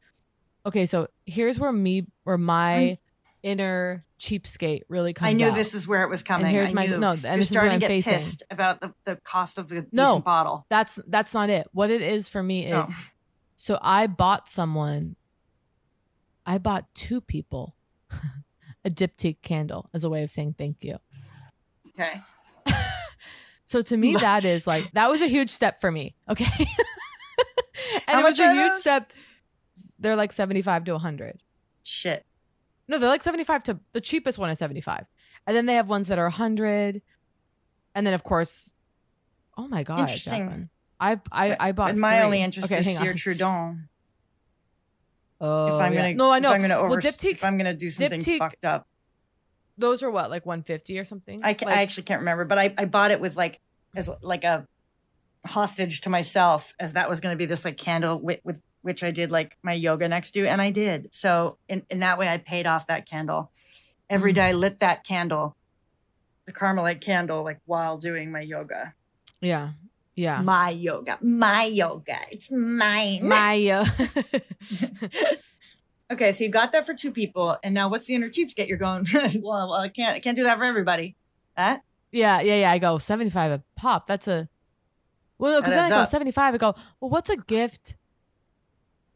[0.66, 2.98] Okay, so here's where me where my mm.
[3.44, 5.56] inner cheapskate really comes I knew out.
[5.56, 6.48] this is where it was coming.
[6.48, 6.98] And here's I my knew.
[7.00, 8.14] no, and You're this is what starting I'm to get facing.
[8.14, 10.66] pissed about the, the cost of the no bottle.
[10.70, 11.68] That's that's not it.
[11.74, 12.80] What it is for me oh.
[12.82, 13.10] is Oh.
[13.58, 15.18] so I bought someone
[16.46, 17.76] I bought two people
[18.86, 20.98] a diptyque candle as a way of saying thank you.
[21.90, 22.22] Okay.
[23.66, 26.16] So to me that is like that was a huge step for me.
[26.30, 26.46] Okay.
[26.58, 26.68] and
[28.08, 28.82] How it was a huge those?
[28.82, 29.14] step.
[29.98, 31.42] They're like 75 to 100.
[31.82, 32.26] Shit.
[32.88, 35.06] No, they're like 75 to the cheapest one is 75.
[35.48, 37.02] And then they have ones that are 100.
[37.96, 38.72] And then of course,
[39.58, 40.70] oh my god, Interesting.
[41.00, 42.26] I I I bought But my three.
[42.26, 43.08] only interest Okay, is on.
[43.08, 43.88] Trudon.
[45.46, 46.02] Oh, if I'm yeah.
[46.04, 46.50] gonna no, I know.
[46.50, 48.88] If I'm gonna over, well, diptyque, if I'm gonna do something diptyque- fucked up,
[49.78, 51.42] those are what like 150 or something.
[51.44, 53.60] I, ca- Like- I actually can't remember, but I, I bought it with like
[53.96, 54.66] as like a
[55.46, 59.04] hostage to myself, as that was going to be this like candle with, with which
[59.04, 61.10] I did like my yoga next to, and I did.
[61.12, 63.52] So in in that way, I paid off that candle.
[64.10, 64.36] Every Mm.
[64.36, 65.56] day I lit that candle,
[66.46, 68.94] the Carmelite candle, like while doing my yoga.
[69.42, 69.72] yeah,
[70.16, 70.42] yeah.
[70.42, 73.28] My yoga, my yoga, it's mine.
[73.28, 73.92] My yoga
[76.12, 78.68] Okay, so you got that for two people, and now what's the inner cheapskate?
[78.68, 79.06] You're going.
[79.14, 81.16] well, well, I can't, I can't do that for everybody.
[81.58, 82.72] That yeah, yeah, yeah.
[82.72, 84.06] I go 75 a pop.
[84.06, 84.48] That's a
[85.40, 86.08] well, because then I go up.
[86.08, 86.54] 75.
[86.54, 87.98] I go, well, what's a gift?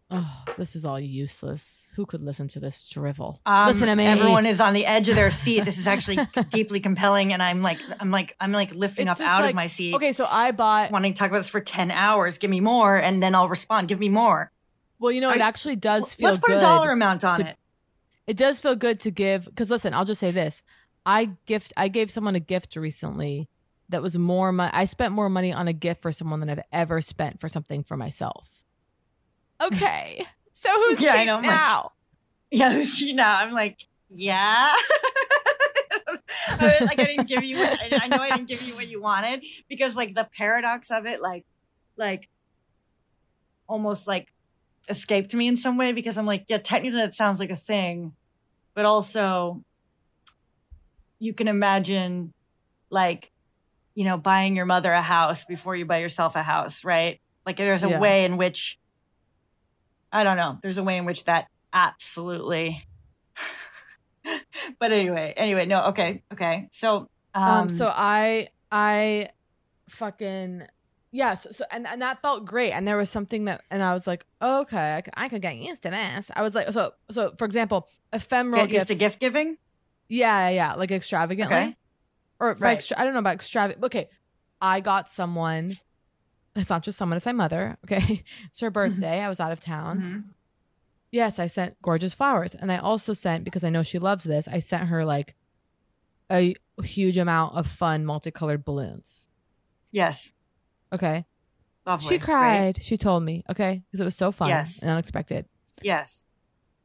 [0.10, 1.86] Oh, this is all useless.
[1.96, 3.42] Who could listen to this drivel?
[3.46, 4.06] Um, listen to me.
[4.06, 5.66] Everyone is on the edge of their seat.
[5.66, 9.28] This is actually deeply compelling, and I'm like, I'm like, I'm like lifting It's up
[9.28, 9.96] out like- of my seat.
[9.96, 10.92] Okay, so I bought.
[10.92, 12.38] wanting to talk about this for ten hours.
[12.38, 13.90] Give me more, and then I'll respond.
[13.90, 14.50] Give me more.
[15.00, 17.48] Well, you know, it actually does feel Let's put good a dollar amount on to-
[17.50, 17.58] it.
[18.28, 20.64] It does feel good to give because listen, I'll just say this:
[21.06, 23.50] I gift, I gave someone a gift recently
[23.90, 24.72] that was more money.
[24.74, 27.84] I spent more money on a gift for someone than I've ever spent for something
[27.84, 28.50] for myself.
[29.62, 31.92] Okay, so who's Yeah, cheap know, I'm like- now?
[32.52, 34.74] Yeah, you know, I'm like, yeah.
[36.60, 37.58] I was like I didn't give you.
[37.58, 40.90] What, I, I know I didn't give you what you wanted because, like, the paradox
[40.92, 41.46] of it, like,
[41.98, 42.30] like,
[43.68, 44.28] almost like
[44.90, 48.14] escaped me in some way because I'm like, yeah, technically that sounds like a thing,
[48.74, 49.64] but also
[51.20, 52.34] you can imagine,
[52.90, 53.32] like,
[53.96, 57.20] you know, buying your mother a house before you buy yourself a house, right?
[57.46, 58.00] Like, there's a Yeah.
[58.00, 58.80] way in which
[60.12, 60.60] I don't know.
[60.62, 62.86] There's a way in which that absolutely.
[64.80, 66.68] but anyway, anyway, no, okay, okay.
[66.72, 69.30] So, um, Um, so I, I,
[69.90, 70.64] fucking.
[71.12, 74.06] Yes, so and, and that felt great, and there was something that, and I was
[74.06, 76.30] like, okay, I could, I could get used to this.
[76.36, 79.58] I was like, so, so for example, ephemeral get used to gift giving.
[80.10, 81.56] Yeah, yeah, like extravagantly.
[81.56, 81.76] Okay.
[82.40, 82.74] Or Right.
[82.74, 83.86] extra, I don't know about extravagant.
[83.86, 84.10] Okay,
[84.62, 85.74] I got someone.
[86.58, 87.78] It's not just someone; it's my mother.
[87.86, 89.22] Okay, it's her birthday.
[89.22, 89.98] I was out of town.
[90.00, 90.20] Mm-hmm.
[91.12, 94.48] Yes, I sent gorgeous flowers, and I also sent because I know she loves this.
[94.48, 95.36] I sent her like
[96.32, 99.28] a huge amount of fun multicolored balloons.
[99.92, 100.34] Yes,
[100.92, 101.26] Okay,
[101.86, 102.08] lovely.
[102.08, 102.22] she right?
[102.22, 102.84] cried.
[102.84, 103.44] She told me.
[103.50, 104.82] Okay, because it was so fun Yes.
[104.82, 105.46] and unexpected.
[105.82, 106.26] Yes,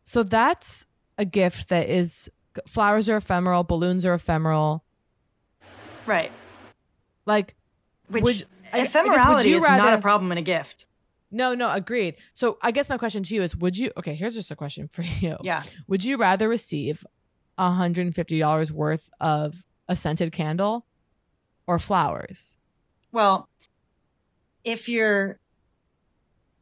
[0.04, 0.86] So that's
[1.18, 2.30] a gift that is
[2.66, 4.84] flowers are ephemeral, balloons are ephemeral.
[6.06, 6.30] right.
[7.26, 7.54] Like
[8.12, 10.86] Which would- I- I guess, would ephemerality you is not a problem in a gift.
[11.30, 12.16] No, no, agreed.
[12.34, 14.88] So I guess my question to you is would you okay, here's just a question
[14.88, 15.36] for you.
[15.42, 15.62] Yeah.
[15.88, 17.04] Would you rather receive
[17.58, 20.86] $150 worth of a scented candle
[21.66, 22.58] or flowers?
[23.12, 23.48] Well,
[24.64, 25.38] if you're,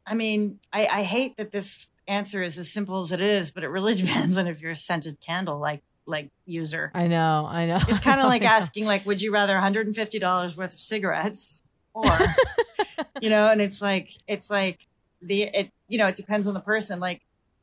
[0.05, 3.63] I mean, I, I hate that this answer is as simple as it is, but
[3.63, 5.59] it really depends on if you're a scented candle.
[5.59, 6.91] Like, like user.
[6.93, 7.79] I know, I know.
[7.87, 11.61] It's kind of like asking like, would you rather $150 worth of cigarettes
[11.93, 12.17] or,
[13.21, 14.87] you know, and it's like, it's like
[15.21, 16.99] the, it, you know, it depends on the person.
[16.99, 17.21] Like,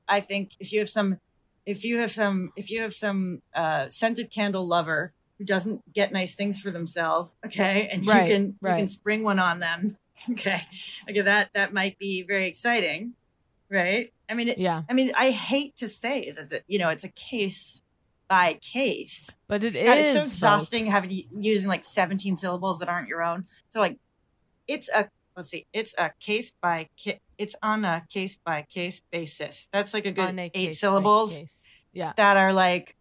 [0.09, 1.19] I think if you have some,
[1.67, 6.13] if you have some, if you have some, uh, scented candle lover who doesn't get
[6.13, 9.97] nice things for themselves, okay, and Right, you can, you can spring one on them,
[10.31, 10.63] okay,
[11.09, 13.15] okay, that, that might be very exciting,
[13.71, 14.13] right?
[14.29, 14.83] I mean, it, Yeah.
[14.89, 17.81] I mean, I hate to say that, that you know, it's a case
[18.29, 19.35] by case.
[19.49, 20.93] But it God, it's so exhausting folks.
[20.93, 23.47] having using like 17 syllables that aren't your own.
[23.71, 23.99] So like,
[24.67, 26.89] it's a let's see, it's a case by
[27.39, 29.69] it's on a case by case basis.
[29.73, 31.41] That's like a good a eight syllables.
[31.93, 32.13] Yeah.
[32.17, 32.95] that are like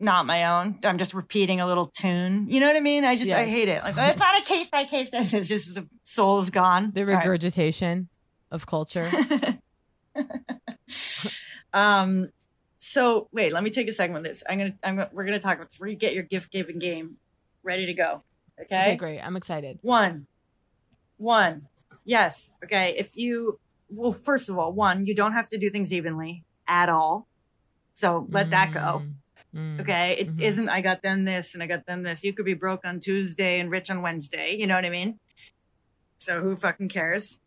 [0.00, 0.80] not my own.
[0.82, 2.48] I'm just repeating a little tune.
[2.50, 3.04] You know what I mean?
[3.04, 3.82] I just I hate it.
[3.82, 5.32] Like it's not a case by case basis.
[5.32, 6.90] It's just the soul is gone.
[6.92, 7.16] The Sorry.
[7.16, 8.08] regurgitation
[8.50, 9.08] of culture.
[11.72, 12.28] Um,
[12.92, 14.42] so wait, let me take a second with this.
[14.46, 15.70] I'm gonna, I'm gonna, we're gonna talk about.
[15.80, 17.16] We're get your gift giving game
[17.62, 18.22] ready to go.
[18.60, 18.80] Okay.
[18.80, 19.20] okay, great.
[19.20, 19.78] I'm excited.
[19.80, 20.26] One,
[21.16, 21.68] one.
[22.04, 22.52] Yes.
[22.62, 22.94] Okay.
[22.98, 26.90] If you, well, first of all, one, you don't have to do things evenly at
[26.90, 27.28] all.
[27.94, 29.02] So let that go.
[29.54, 30.16] Mm, Okay.
[30.18, 30.64] It mhm.
[30.64, 32.22] not I got them this and I got them this.
[32.24, 34.54] You could be broke on Tuesday and rich on Wednesday.
[34.58, 35.18] You know what I mean?
[36.18, 37.40] So who fucking cares?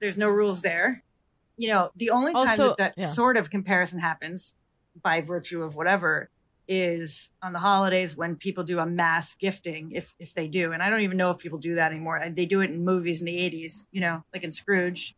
[0.00, 1.04] There's no rules there.
[1.58, 3.06] You know, the only time Also- that that yeah.
[3.08, 4.54] sort of comparison happens
[5.02, 6.30] by virtue of whatever
[6.70, 10.72] is on the holidays when people do a mass gifting, if if they do.
[10.72, 12.22] And I don't even know if people do that anymore.
[12.30, 15.14] They do it in movies in the 80s, you know, like in Scrooge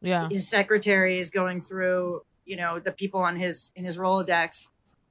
[0.00, 0.28] Yeah.
[0.30, 4.68] his secretary is going through, you know, the people on his in his Rolodex,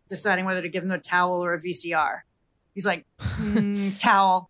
[0.08, 2.20] deciding whether to give him a towel or a VCR.
[2.76, 4.50] He's like, "Mm, towel.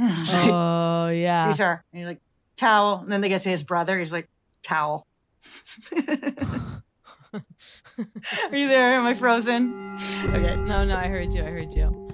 [0.00, 1.46] Oh yeah.
[1.46, 1.84] These are.
[1.92, 2.20] And he's like,
[2.56, 3.00] towel.
[3.00, 3.98] And then they get to his brother.
[3.98, 4.28] He's like,
[4.62, 5.06] towel.
[7.34, 8.94] are you there?
[8.94, 9.96] Am I frozen?
[10.26, 10.56] Okay.
[10.56, 11.42] No, no, I heard you.
[11.42, 12.04] I heard you.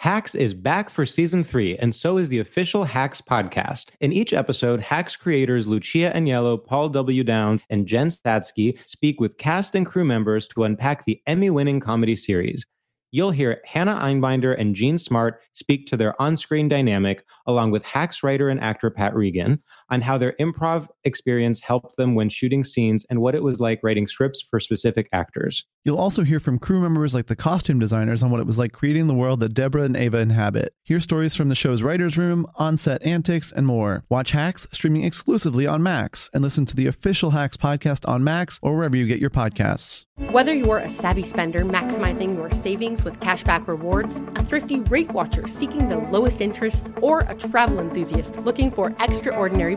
[0.00, 3.88] Hacks is back for season three, and so is the official Hacks podcast.
[4.00, 7.24] In each episode, Hacks creators Lucia Aniello, Paul W.
[7.24, 11.80] Downs, and Jen Statsky speak with cast and crew members to unpack the Emmy winning
[11.80, 12.64] comedy series.
[13.10, 17.84] You'll hear Hannah Einbinder and Jean Smart speak to their on screen dynamic, along with
[17.84, 22.64] Hacks writer and actor Pat Regan, on how their improv experience helped them when shooting
[22.64, 25.64] scenes and what it was like writing scripts for specific actors.
[25.84, 28.72] You'll also hear from crew members like the costume designers on what it was like
[28.72, 30.74] creating the world that Deborah and Ava inhabit.
[30.84, 34.04] Hear stories from the show's writer's room, on set antics, and more.
[34.10, 38.58] Watch Hacks streaming exclusively on Max and listen to the official Hacks podcast on Max
[38.62, 40.04] or wherever you get your podcasts.
[40.30, 45.46] Whether you're a savvy spender maximizing your savings with cashback rewards, a thrifty rate watcher
[45.46, 49.76] seeking the lowest interest, or a travel enthusiast looking for extraordinary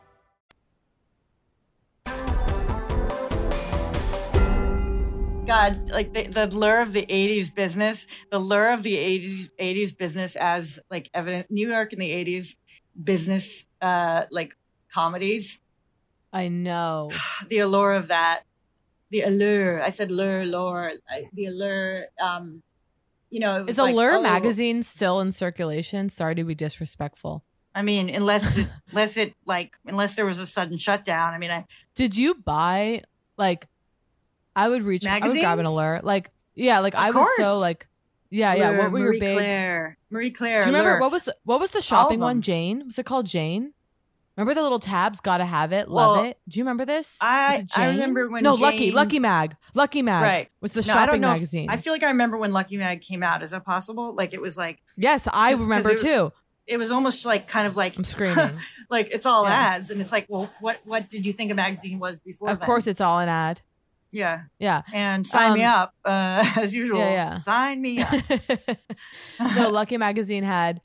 [5.51, 9.97] God, like the, the lure of the '80s business, the lure of the '80s '80s
[9.97, 12.55] business as like evident New York in the '80s
[13.03, 14.55] business, uh, like
[14.93, 15.59] comedies.
[16.31, 17.11] I know
[17.49, 18.43] the allure of that,
[19.09, 19.83] the allure.
[19.83, 20.93] I said lure, lure,
[21.33, 22.05] the allure.
[22.17, 22.63] Um,
[23.29, 26.07] you know, it was Is like, Allure oh, magazine still in circulation?
[26.07, 27.43] Sorry to be disrespectful.
[27.75, 31.33] I mean, unless it, unless it like unless there was a sudden shutdown.
[31.33, 33.03] I mean, I Did you buy
[33.37, 33.67] like?
[34.55, 35.05] I would reach.
[35.05, 36.03] I would grab an alert.
[36.03, 37.87] Like yeah, like Of I was so like
[38.29, 38.69] yeah yeah.
[38.71, 39.37] Allure, What were Marie your big?
[39.37, 40.61] Claire, Marie Claire.
[40.63, 41.01] Do you remember Allure.
[41.01, 42.41] what was what was the shopping one?
[42.41, 43.73] Jane was it called Jane?
[44.37, 45.19] Remember the little tabs?
[45.19, 45.89] Gotta have it.
[45.89, 46.37] Love Well, it.
[46.47, 47.19] Do you remember this?
[47.21, 50.93] I- I remember when no Lucky Jane- Lucky Mag Lucky Mag right was the No,
[50.93, 51.69] I don't shopping know if- magazine.
[51.69, 53.43] I feel like I remember when Lucky Mag came out.
[53.43, 54.13] Is that possible?
[54.15, 56.31] Like it was like yes, I remember it was- too.
[56.67, 58.51] It was almost like kind of like I'm screaming.
[58.89, 59.51] like it's all Yeah.
[59.75, 62.49] ads, and it's like, well, what what did you think a magazine was before?
[62.49, 62.65] Of then?
[62.65, 63.59] course, it's all an ad.
[64.11, 64.81] Yeah, Yeah.
[64.93, 66.99] and sign me Um, up uh, as usual.
[66.99, 67.37] Yeah, yeah.
[67.37, 68.13] Sign me up.
[69.55, 70.81] no, Lucky Magazine had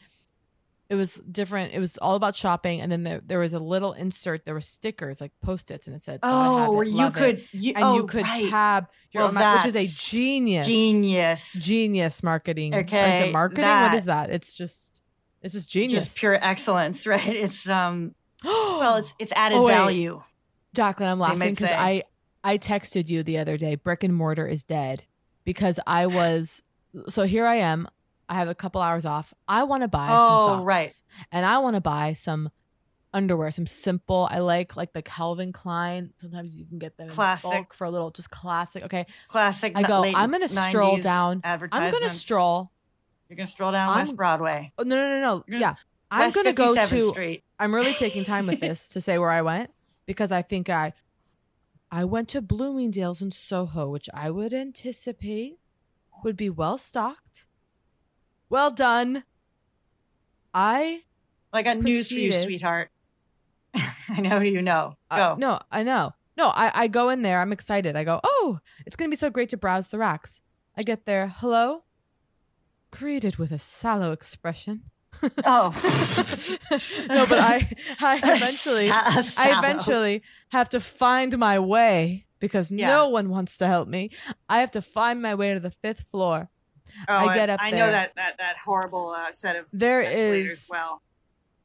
[0.89, 1.75] it was different.
[1.75, 4.45] It was all about shopping, and then there, there was a little insert.
[4.45, 7.97] There were stickers like post-its, and it said, Oh, where you could- you- and oh,
[7.97, 8.49] you could right.
[8.49, 12.73] tab your Well, ma- which is a genius, genius, genius marketing.
[12.73, 13.63] Or is Okay, it marketing?
[13.63, 14.31] that- what is that?
[14.31, 15.01] It's just,
[15.43, 16.05] it's just genius.
[16.05, 17.27] just pure excellence, right?
[17.27, 18.15] It's um,
[18.45, 20.23] well, it's it's added Oh, value.
[20.73, 21.69] Jacqueline, I'm laughing because.
[21.73, 22.05] I
[22.47, 23.75] I texted you the other day.
[23.75, 25.03] Brick and mortar is dead
[25.45, 26.63] because I was
[27.09, 27.89] so here I am.
[28.29, 29.35] I have a couple hours off.
[29.49, 31.03] I want to buy Oh, some socks, right.
[31.33, 32.51] And I want to buy some
[33.13, 34.29] underwear, some simple.
[34.31, 36.13] I like like the Calvin Klein.
[36.21, 37.73] Sometimes you can get them Classic.
[37.75, 38.83] for a little, just classic.
[38.85, 39.73] Okay, Classic.
[39.75, 40.05] I go.
[40.05, 41.41] I'm gonna stroll down.
[41.45, 42.71] I'm gonna stroll.
[43.29, 44.73] You're gonna stroll down I'm- West Broadway.
[44.79, 45.45] Oh, no, no, no, no.
[45.49, 45.75] You're Yeah,
[46.13, 47.07] I'm West gonna go to.
[47.09, 47.43] Street.
[47.59, 49.71] I'm really taking time with this to say where I went
[50.07, 50.93] because I think I,
[51.91, 55.59] I went to Bloomingdale's in Soho, which I would anticipate
[56.25, 57.47] would be well stocked.
[58.49, 59.25] Well done.
[60.53, 61.03] I
[61.53, 62.91] I got news for you, sweetheart.
[63.75, 64.97] I know you know.
[65.11, 65.17] Go.
[65.17, 66.13] Uh, no, I know.
[66.37, 67.41] No, I, I go in there.
[67.41, 67.97] I'm excited.
[67.97, 70.43] I go, oh, it's going to be so great to browse the racks.
[70.77, 71.29] I get there.
[71.29, 71.85] Hello?
[72.91, 74.83] Greeted with a sallow expression.
[75.45, 75.71] Oh.
[77.09, 77.69] no, but I,
[78.01, 82.89] I eventually, I eventually have to find my way because Yeah.
[82.89, 84.11] no one wants to help me.
[84.49, 86.51] I have to find my way to the fifth floor.
[87.09, 87.87] Oh, I get up I there.
[87.87, 91.03] know that that that horrible uh, set of there is well.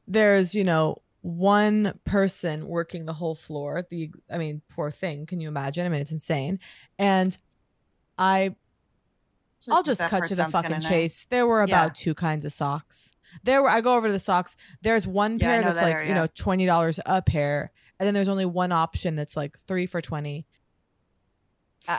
[0.06, 5.40] there's you know one person working the whole floor the i mean poor thing can
[5.40, 6.58] you imagine i mean it's insane
[6.98, 7.38] and
[8.18, 8.54] i
[9.70, 11.26] i'll just cut to the fucking chase.
[11.26, 12.04] There were about Yeah.
[12.04, 13.12] two kinds of socks.
[13.44, 14.56] There were i go over to the socks.
[14.82, 16.08] There's one pair know that's that like area.
[16.08, 20.00] you know $20 a pair and then there's only one option that's like three for
[20.00, 20.44] 20
[21.88, 21.98] uh,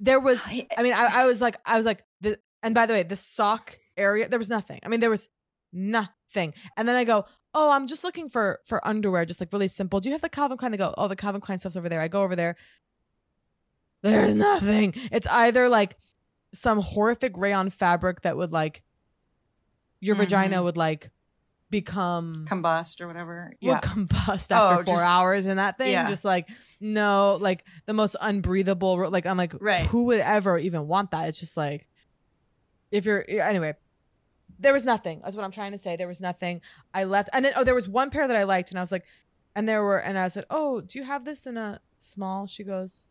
[0.00, 2.92] there was i mean I, I was like i was like the, and by the
[2.92, 4.80] way the sock area there was nothing.
[4.84, 5.28] I mean there was
[5.72, 6.54] nothing.
[6.76, 10.00] And then i go oh i'm just looking for for underwear just like really simple.
[10.00, 12.00] Do you have the calvin klein to go oh the calvin klein stuff's over there.
[12.00, 12.56] I go over there.
[14.02, 14.94] There's nothing.
[15.10, 15.96] It's either like
[16.56, 18.82] some horrific rayon fabric that would like
[20.00, 20.64] your vagina Mhm.
[20.64, 21.10] would like
[21.70, 23.50] become combust or whatever.
[23.50, 23.80] would Yeah.
[23.80, 25.92] combust after Oh, four just- hours in that thing.
[25.92, 26.08] yeah.
[26.08, 26.48] Just like
[26.80, 29.10] no, like the most unbreathable.
[29.10, 29.86] Like I'm like, Right.
[29.86, 31.28] who would ever even want that?
[31.28, 31.88] It's just like
[32.90, 33.74] if you're anyway.
[34.58, 35.20] There was nothing.
[35.22, 35.96] That's what I'm trying to say.
[35.96, 36.62] There was nothing.
[36.94, 38.90] I left, and then oh, there was one pair that I liked, and I was
[38.92, 39.04] like,
[39.54, 42.46] and there were, and I said, oh, do you have this in a small?
[42.46, 43.06] She goes,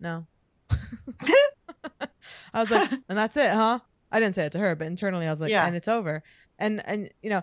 [0.00, 0.26] no.
[2.54, 3.80] I was like, and that's it, huh?
[4.10, 5.66] I didn't say it to her, but internally I was like, Yeah.
[5.66, 6.22] and it's over.
[6.58, 7.42] And and you know,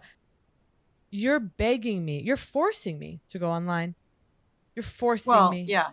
[1.12, 3.96] you're begging me, you're forcing me to go online.
[4.76, 5.64] You're forcing Well, me.
[5.68, 5.90] yeah.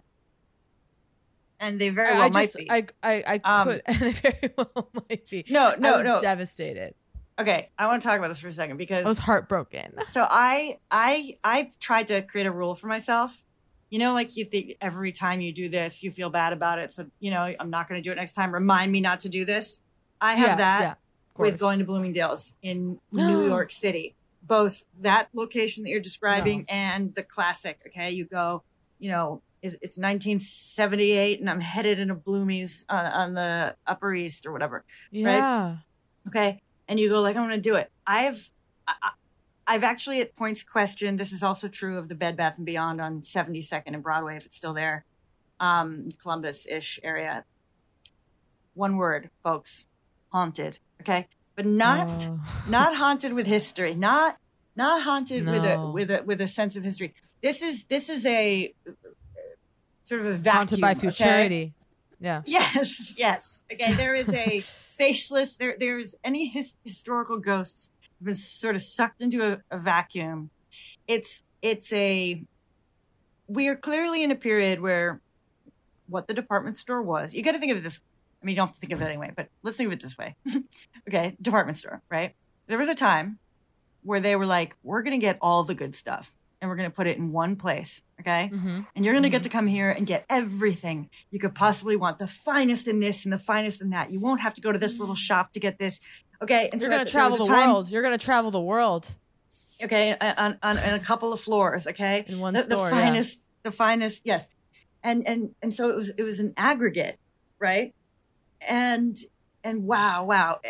[1.58, 2.70] And they very I, well I might just, be.
[2.70, 5.44] I, I, I Um, could, and they very well might be.
[5.50, 6.20] No, no, I was no.
[6.22, 6.94] devastated.
[7.38, 9.92] okay, I want to talk about this for a second because I was heartbroken.
[10.08, 13.42] So I I I've tried to create a rule for myself.
[13.90, 16.92] You know, like you think every time you do this, you feel bad about it.
[16.92, 18.54] So you know, I'm not going to do it next time.
[18.54, 19.80] Remind me not to do this.
[20.20, 20.94] I have Yeah, that yeah,
[21.36, 24.14] with going to Bloomingdale's in New York City.
[24.42, 27.80] Both that location that you're describing and the classic.
[27.88, 28.62] Okay, you go.
[28.98, 34.52] You know, it's 1978, and I'm headed into Bloomies on, on the Upper East or
[34.52, 34.84] whatever.
[35.12, 35.36] Right?
[35.38, 35.76] Yeah.
[36.28, 38.50] okay and you go like i'm gonna do it i've
[38.86, 39.12] I-
[39.70, 41.20] I've actually at points questioned.
[41.20, 44.44] This is also true of the Bed Bath and Beyond on 72nd and Broadway, if
[44.44, 45.04] it's still there,
[45.60, 47.44] um, Columbus ish area.
[48.74, 49.86] One word, folks,
[50.32, 50.80] haunted.
[51.00, 52.40] Okay, but not Oh.
[52.68, 53.94] not haunted with history.
[53.94, 54.38] Not
[54.74, 57.14] not haunted with a with a with a sense of history.
[57.40, 58.74] This is this is a
[60.02, 60.56] sort of a vacuum.
[60.56, 61.00] Haunted by okay?
[61.00, 61.74] futurity.
[62.18, 62.42] Yeah.
[62.44, 63.62] Yes, yes.
[63.72, 65.56] Okay, there is a faceless.
[65.56, 67.90] There, there's any his, historical ghosts
[68.22, 70.50] been sort of sucked into a, a vacuum.
[71.06, 72.42] It's it's a.
[73.46, 75.20] We are clearly in a period where,
[76.08, 77.34] what the department store was.
[77.34, 78.00] You got to think of it this.
[78.42, 80.00] I mean, you don't have to think of it anyway, but let's think of it
[80.00, 80.36] this way.
[81.08, 82.34] okay, department store, right?
[82.68, 83.38] There was a time
[84.02, 86.90] where they were like, "We're going to get all the good stuff." And we're going
[86.90, 88.02] to put it in one place.
[88.20, 88.50] Okay.
[88.52, 88.80] Mm-hmm.
[88.94, 92.18] And you're going to get to come here and get everything you could possibly want
[92.18, 94.10] the finest in this and the finest in that.
[94.10, 96.00] You won't have to go to this little shop to get this.
[96.42, 96.68] Okay.
[96.70, 97.88] And You're so gonna travel the time- world.
[97.88, 99.14] You're gonna travel the world.
[99.82, 100.14] Okay.
[100.20, 101.86] On, on, on a couple of floors.
[101.86, 102.24] Okay.
[102.28, 103.02] In one the, store, The yeah.
[103.02, 104.22] finest, the finest.
[104.26, 104.48] Yes.
[105.02, 107.18] And, and, and so it was, it was an aggregate.
[107.58, 107.94] Right.
[108.68, 109.16] And,
[109.64, 110.60] and wow, wow.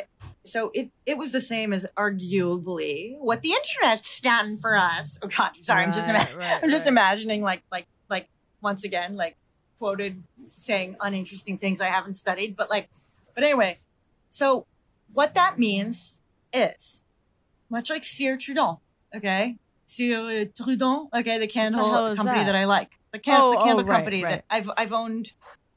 [0.45, 5.19] So it, it was the same as arguably what the internet's done for us.
[5.23, 6.93] Oh God, sorry, I'm just ima- right, I'm just right.
[6.93, 8.29] imagining like like like
[8.63, 9.37] once again like
[9.79, 10.23] quoted
[10.53, 12.89] saying uninteresting things I haven't studied, but like,
[13.35, 13.79] but anyway.
[14.31, 14.67] So
[15.13, 16.23] what that means
[16.53, 17.05] is
[17.69, 18.79] much like Cire Trudon,
[19.15, 19.57] okay,
[19.89, 22.47] Cire Trudon, okay, the candle is company that?
[22.53, 22.55] that?
[22.57, 24.31] I like, the, can- Oh, the oh, candle right, company right.
[24.31, 25.33] that I've I've owned.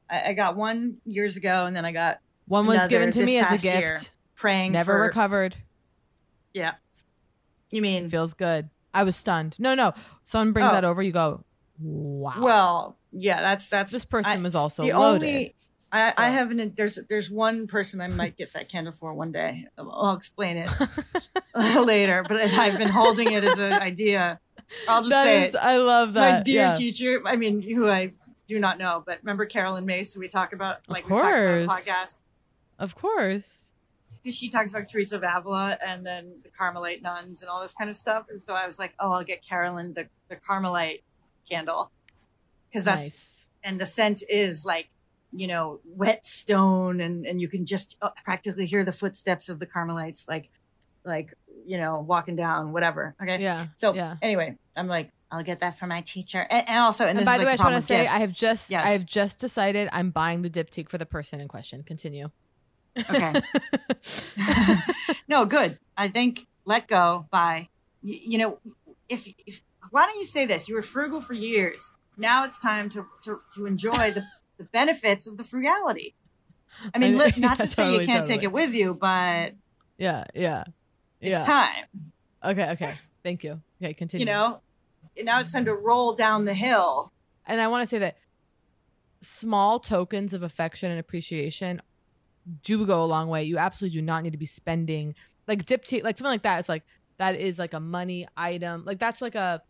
[0.10, 3.38] I, I got one years ago, and then I got One was given to me
[3.40, 3.66] as a gift.
[3.66, 4.02] year,
[4.44, 5.56] praying Never for, recovered.
[6.54, 6.74] Yeah,
[7.72, 8.70] you mean Feels good.
[8.94, 9.58] I was stunned.
[9.58, 9.94] No, no.
[10.26, 10.74] Someone brings Oh.
[10.74, 11.02] that over.
[11.02, 11.44] You go,
[11.80, 12.36] wow.
[12.40, 15.26] Well, yeah, that's that's this person I- was also the loaded.
[15.28, 15.56] only.
[15.96, 16.76] I, I haven't.
[16.76, 19.68] There's there's one person I might get that candle for one day.
[19.78, 20.70] I'll explain it
[21.56, 24.40] later, but I've been holding it as an idea.
[24.90, 25.58] I'll just That say is- it.
[25.60, 26.38] I love that.
[26.40, 26.74] My dear yeah.
[26.74, 27.22] teacher.
[27.26, 28.12] I mean, who I
[28.48, 30.18] do not know, but remember Carolyn Myss?
[30.18, 31.86] We talk about like of we talked about course.
[31.86, 32.18] podcast.
[32.80, 33.73] Of course.
[34.24, 37.74] Because she talks about Teresa of Avila and then the Carmelite nuns and all this
[37.74, 38.28] kind of stuff.
[38.30, 41.04] And so I was like, oh, I'll get Carolyn the, the Carmelite
[41.50, 41.92] candle
[42.70, 43.50] because that's Nice.
[43.64, 44.90] and the scent is like
[45.36, 49.60] you know wet stone and and you can just uh, practically hear the footsteps of
[49.60, 50.50] the Carmelites like
[51.04, 51.34] like
[51.66, 53.16] you know walking down whatever.
[53.22, 54.16] Okay, Yeah, So yeah.
[54.22, 57.34] anyway, I'm like, I'll get that for my teacher, and, and also, and, And, by
[57.34, 58.08] is the like way, I just want to say.
[58.08, 58.86] I have just Yes.
[58.86, 61.84] I have just decided I'm buying the diptyque for the person in question.
[61.84, 62.30] Continue.
[62.98, 63.34] Okay.
[65.28, 65.78] no, good.
[65.98, 67.70] I think let go by,
[68.02, 68.60] you, you know,
[69.10, 70.68] if, if, why don't you say this?
[70.68, 71.94] You were frugal for years.
[72.18, 74.24] Now it's time to, to, to enjoy the,
[74.58, 76.16] the benefits of the frugality.
[76.94, 79.54] I mean, I- not yeah, to say totally, you can't take it with you, but
[79.98, 80.64] Yeah, yeah.
[81.22, 81.42] it's yeah.
[81.44, 81.86] time,
[82.46, 82.94] Okay, okay.
[83.24, 83.62] Thank you.
[83.82, 84.26] Okay, continue.
[84.26, 84.62] you know,
[85.22, 87.12] now it's time to roll down the hill.
[87.46, 88.18] and I want to say that
[89.22, 91.82] small tokens of affection and appreciation
[92.64, 93.44] do go a long way.
[93.44, 95.16] You absolutely do not need to be spending
[95.48, 96.60] like diptyque, like something like that.
[96.60, 96.84] It's like
[97.18, 98.84] that is like a money item.
[98.86, 99.62] Like that's like a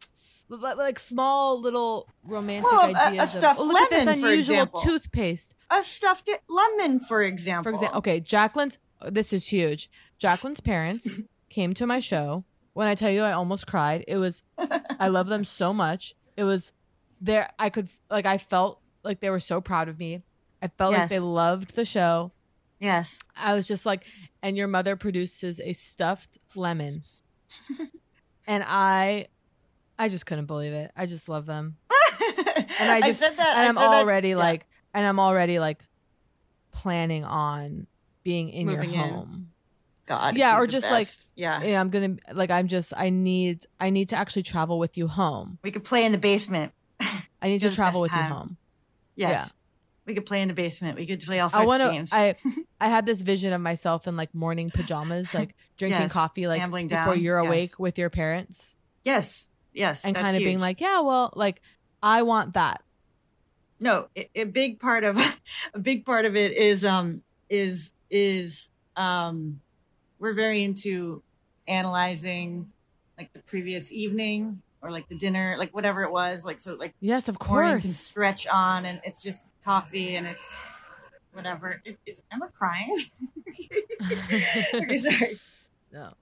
[0.49, 4.27] like, small little romantic Well, a- a stuffed of, oh, look at this lemon, for
[4.27, 4.79] unusual example.
[4.81, 5.55] toothpaste.
[5.71, 7.63] A stuffed lemon, for example.
[7.63, 8.77] For example, okay, Jacqueline's.
[9.01, 9.89] Oh, this is huge.
[10.19, 12.45] Jacqueline's parents came to my show.
[12.73, 14.03] When I tell you, I almost cried.
[14.07, 14.43] It was.
[14.99, 16.15] I love them so much.
[16.37, 16.71] It was
[17.21, 17.49] there.
[17.59, 18.25] I could like.
[18.25, 20.23] I felt like they were so proud of me.
[20.61, 22.31] I felt like they loved the show.
[22.83, 23.19] Yes.
[23.35, 24.05] I was just like,
[24.41, 27.03] and your mother produces a stuffed lemon,
[28.47, 29.27] and I,
[29.97, 30.91] I just couldn't believe it.
[30.95, 31.77] I just love them,
[32.79, 34.35] and I I just said that- and I I'm said that- already yeah.
[34.37, 35.81] like, and I'm already like
[36.71, 37.87] planning on
[38.23, 39.09] being in Moving your in.
[39.11, 39.49] home.
[40.05, 40.35] God.
[40.35, 41.31] yeah, or just best.
[41.37, 41.79] like yeah.
[41.79, 45.59] I'm gonna like I'm just I need I need to actually travel with you home.
[45.63, 46.73] We could play in the basement.
[46.99, 48.57] I need to travel with best you home.
[49.15, 49.31] Yes.
[49.31, 49.45] Yeah.
[50.05, 50.97] We could play in the basement.
[50.97, 52.11] We could play all sorts I want of games.
[52.11, 52.35] I
[52.81, 56.61] I had this vision of myself in like morning pajamas, like drinking Yes, coffee, like
[56.61, 57.47] ambling before down, you're yes.
[57.47, 59.49] awake with your parents, yes.
[59.73, 60.03] Yes.
[60.05, 61.61] and kind of being like, yeah, well, like
[62.01, 62.83] I want that.
[63.79, 65.17] no, a, a big part of
[65.73, 69.61] a big part of it is um is is um
[70.19, 71.23] we're very into
[71.67, 72.71] analyzing
[73.17, 76.93] like the previous evening or like the dinner, like whatever it was, like so like
[76.99, 77.85] Yes, of course.
[77.95, 80.55] stretch on and it's just coffee and it's
[81.31, 81.81] whatever.
[81.85, 82.95] Is, is Emma crying?
[84.75, 85.29] okay, sorry.
[85.93, 86.13] No,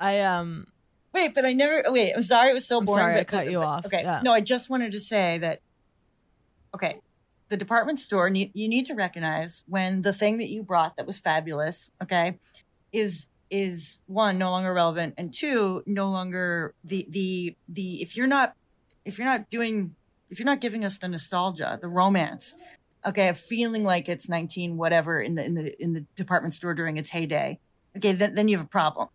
[0.00, 0.66] I um.
[1.12, 1.82] Wait, but I never.
[1.88, 2.48] Wait, I'm sorry.
[2.50, 3.00] It was so I'm boring.
[3.02, 3.86] sorry, I cut but- you but- off.
[3.86, 4.00] Okay.
[4.02, 4.20] Yeah.
[4.24, 5.60] No, I just wanted to say that.
[6.74, 7.00] Okay,
[7.50, 8.28] the department store.
[8.28, 11.90] You need to recognize when the thing that you brought that was fabulous.
[12.02, 12.38] Okay,
[12.92, 18.26] is is one no longer relevant and two no longer the the the if you're
[18.26, 18.54] not
[19.04, 19.94] if you're not doing
[20.30, 22.54] if you're not giving us the nostalgia the romance
[23.04, 26.74] okay of feeling like it's 19 whatever in the in the in the department store
[26.74, 27.58] during its heyday
[27.96, 29.08] okay then, then you have a problem.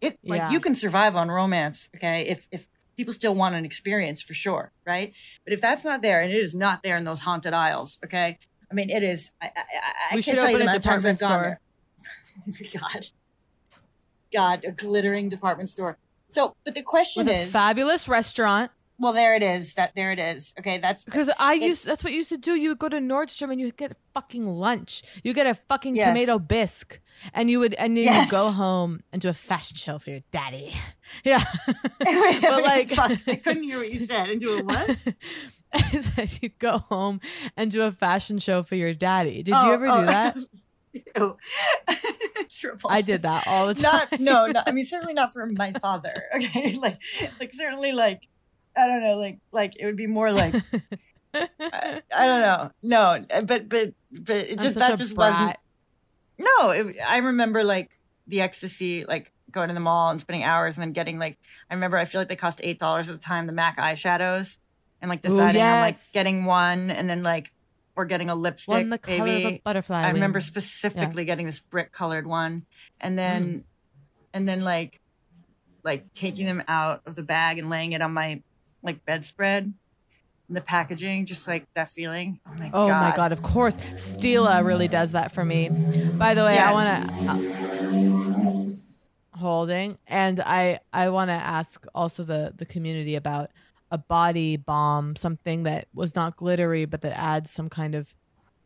[0.00, 0.50] It like Yeah.
[0.50, 2.66] you can survive on romance okay if if
[2.96, 5.12] people still want an experience for sure right?
[5.44, 8.38] But if that's not there and it is not there in those haunted aisles okay
[8.70, 9.50] i mean it is i i,
[10.12, 11.60] I- We can't tell you open the a times i've department gone there.
[12.48, 13.06] Oh God
[14.32, 18.70] god a glittering department store so but the question With a is fabulous restaurant.
[18.98, 22.12] well there it is that there it is okay that's Because I used that's what
[22.12, 22.52] you used to do.
[22.54, 25.02] You would go to Nordstrom and you get fucking lunch.
[25.24, 26.06] You get a fucking Yes.
[26.08, 27.00] tomato bisque,
[27.34, 28.26] and you would and then Yes.
[28.26, 30.72] you go home and do a fashion show for your daddy.
[31.24, 31.42] Yeah,
[32.06, 34.30] Wait, but like fuck, I couldn't hear what you said.
[34.30, 34.96] And do a what?
[36.40, 37.20] You go home
[37.56, 39.42] and do a fashion show for your daddy.
[39.42, 40.00] Did Oh, you ever oh.
[40.00, 40.36] do that?
[42.50, 44.08] Triple I did that all the time.
[44.18, 44.62] Not no.
[44.66, 46.12] I mean, certainly not for my father.
[46.34, 46.98] Okay, like,
[47.40, 48.22] like certainly like,
[48.76, 50.54] I don't know, like, like it would be more like,
[51.34, 55.32] I, I don't know, no, but but but it just that just brat.
[55.32, 55.56] wasn't.
[56.38, 57.90] No, it, I remember like
[58.26, 61.38] the ecstasy, like going to the mall and spending hours and then getting like,
[61.70, 64.58] I remember I feel like they cost eight dollars at the time, the MAC eyeshadows,
[65.00, 67.52] and like Ooh, deciding on like getting one and then like
[67.96, 69.54] or getting a lipstick, One the color of maybe.
[69.56, 70.40] a butterfly I remember wing.
[70.42, 72.66] specifically getting this brick colored one,
[73.00, 73.62] and then, Mm.
[74.34, 75.00] and then like,
[75.84, 78.42] like taking them out of the bag and laying it on my
[78.82, 79.72] like bedspread.
[80.48, 82.40] And the packaging, just like that feeling.
[82.46, 83.10] Oh my Oh god!
[83.10, 83.32] my god!
[83.32, 85.68] Of course, Stila really does that for me.
[86.18, 88.78] By the way, I want to
[89.34, 93.50] holding, and I I want to ask also the the community about
[93.92, 98.12] a body balm, something that was not glittery but that adds some kind of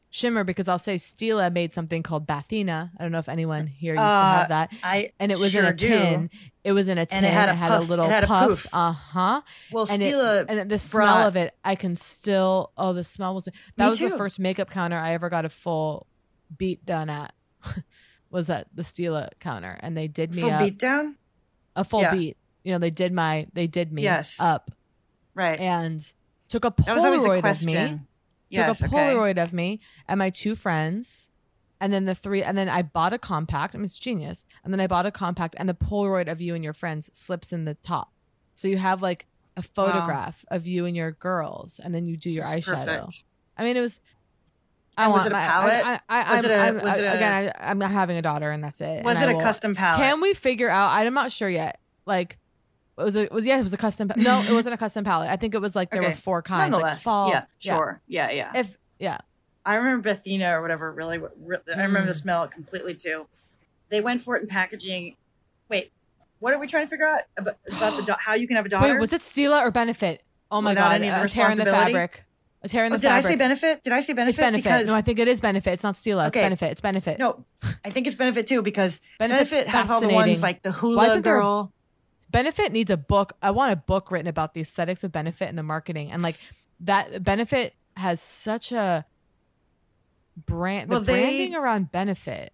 [0.08, 0.44] shimmer.
[0.44, 2.90] Because I'll say Stila made something called Bathina.
[2.96, 4.72] I don't know if anyone here used to Uh, have that.
[4.82, 5.88] I and it was in sure a do.
[5.88, 6.30] tin.
[6.64, 7.18] It was in a tin.
[7.18, 8.66] And it had a puff- little it had a puff.
[8.72, 9.42] Uh huh.
[9.72, 12.72] Well, and Stila it, and the smell brought- of it, I can still.
[12.78, 13.44] Oh, the smell was.
[13.44, 13.52] That
[13.84, 16.06] Me was the first makeup counter I ever got a full
[16.56, 17.34] beat done at.
[18.30, 21.16] was at the Stila counter, and they did me Full up beat down.
[21.74, 22.14] a full Yeah.
[22.14, 22.36] beat.
[22.64, 24.38] You know, they did my they did me Yes.
[24.40, 24.72] up
[25.36, 25.60] Right.
[25.60, 26.00] and
[26.48, 28.00] took a That was always the Polaroid of me.
[28.48, 29.14] Yes, took a okay.
[29.14, 29.78] Polaroid of me
[30.08, 31.30] and my two friends,
[31.80, 33.74] and then the three, and then I bought a compact.
[33.74, 34.44] I mean, it's genius.
[34.64, 37.52] And then I bought a compact, and the Polaroid of you and your friends slips
[37.52, 38.10] in the top,
[38.56, 39.26] so you have like
[39.56, 42.84] a photograph of you and your girls, and then you do your That's eyeshadow.
[42.86, 43.24] perfect.
[43.58, 44.00] I mean, it was.
[44.98, 45.84] I And was want it a my- palette?
[45.84, 47.52] I, I, I, Was I'm, it a- I'm- was it a- again?
[47.58, 49.04] I, I'm having a daughter, and that's it.
[49.04, 50.00] Was it a will- custom palette?
[50.00, 50.90] Can we figure out?
[50.92, 51.78] I'm not sure yet.
[52.06, 52.38] Like,
[52.98, 54.10] it was a was yeah, it was a custom.
[54.16, 55.28] No, it wasn't a custom palette.
[55.30, 56.10] I think it was like there Okay.
[56.10, 56.60] were four kinds.
[56.62, 58.52] like Nonetheless, fall- yeah, sure, yeah, yeah.
[58.54, 59.18] If yeah,
[59.64, 60.90] I remember Bethina or whatever.
[60.92, 62.22] Really, re- I remember the Mm.
[62.22, 63.26] smell completely too.
[63.88, 65.16] They went for it in packaging.
[65.68, 65.92] Wait,
[66.38, 68.66] what are we trying to figure out about, about the do- how you can have
[68.66, 68.92] a daughter?
[68.94, 70.22] wait, was it Stila or Benefit?
[70.50, 72.24] Oh my Without god, any a tear in the fabric.
[72.62, 73.32] A tear in the Oh, did I fabric.
[73.32, 73.82] say benefit?
[73.84, 74.30] Did I say benefit?
[74.30, 74.64] It's benefit.
[74.64, 75.72] Because no, I think it is benefit.
[75.74, 76.28] It's not Stila.
[76.28, 76.70] It's benefit.
[76.72, 77.18] It's benefit.
[77.18, 77.44] no,
[77.84, 81.20] I think it's benefit too because Benefit's benefit has all the ones like the hula
[81.20, 81.72] girl.
[82.30, 83.34] Benefit needs a book.
[83.42, 86.36] I want a book written about the aesthetics of benefit and the marketing and like
[86.80, 87.22] that.
[87.22, 89.04] Benefit has such a
[90.36, 90.90] brand.
[90.90, 92.52] The Well, they- branding around benefit.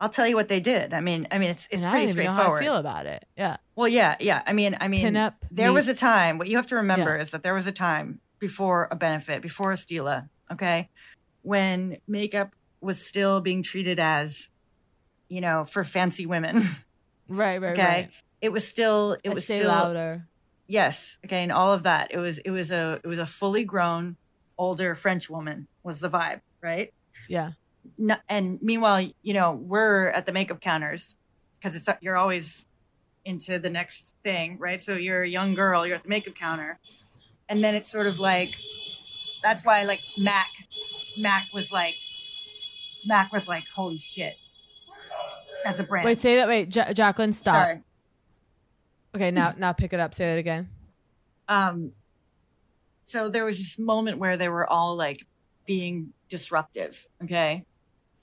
[0.00, 0.92] I'll tell you what they did.
[0.92, 2.60] I mean, I mean, it's it's and I pretty how I straightforward.
[2.64, 3.24] feel about it.
[3.36, 3.58] Yeah.
[3.76, 4.42] Well, yeah, yeah.
[4.44, 6.38] I mean, I mean, Pinup there was a time.
[6.38, 7.22] What you have to remember Yeah.
[7.22, 10.90] is that there was a time before a benefit, before a Stila, okay,
[11.42, 12.50] when makeup
[12.80, 14.50] was still being treated as,
[15.28, 16.64] you know, for fancy women.
[17.28, 17.62] Right.
[17.62, 17.72] Right.
[17.72, 18.10] okay, Right.
[18.42, 20.26] It was still, it was still Lauder.
[20.66, 21.18] Yes.
[21.24, 21.42] Okay.
[21.42, 22.08] And all of that.
[22.12, 24.16] It was it was a it was a fully grown
[24.58, 26.92] older French woman was the vibe, right?
[27.28, 27.52] Yeah.
[27.98, 31.16] No, and meanwhile, you know, we're at the makeup counters
[31.54, 32.64] because it's you're always
[33.24, 34.80] into the next thing, right?
[34.82, 36.78] So you're a young girl, you're at the makeup counter,
[37.48, 38.54] and then it's sort of like
[39.42, 40.48] that's why like Mac,
[41.18, 41.96] Mac was like
[43.04, 44.34] Mac was like holy shit
[45.64, 46.04] as a brand.
[46.06, 46.18] Wait.
[46.18, 46.48] Say that.
[46.48, 47.32] Wait, ja- Jacqueline.
[47.32, 47.54] Stop.
[47.54, 47.80] Sorry.
[49.14, 49.30] Okay.
[49.30, 50.14] Now, now pick it up.
[50.14, 50.68] Say it again.
[51.48, 51.92] um
[53.04, 55.26] so there was this moment where they were all like
[55.66, 57.64] being disruptive okay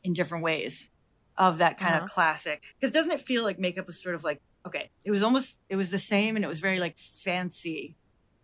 [0.04, 0.90] in different ways
[1.38, 2.06] of that kind Uh-huh.
[2.06, 5.22] of classic because doesn't it feel like makeup was sort of like okay it was
[5.22, 7.96] almost it was the same and it was very like fancy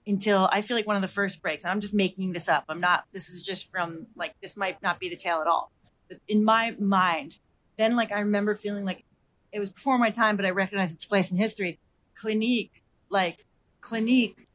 [0.06, 2.66] until i feel like one of the first breaks and i'm just making this up
[2.70, 5.72] i'm not this is just from like this might not be the tale at all
[6.10, 7.40] but in my mind
[7.78, 9.04] then like i remember feeling like
[9.52, 11.80] it was before my time but i recognize its place in history
[12.16, 13.46] clinique like
[13.82, 14.48] clinique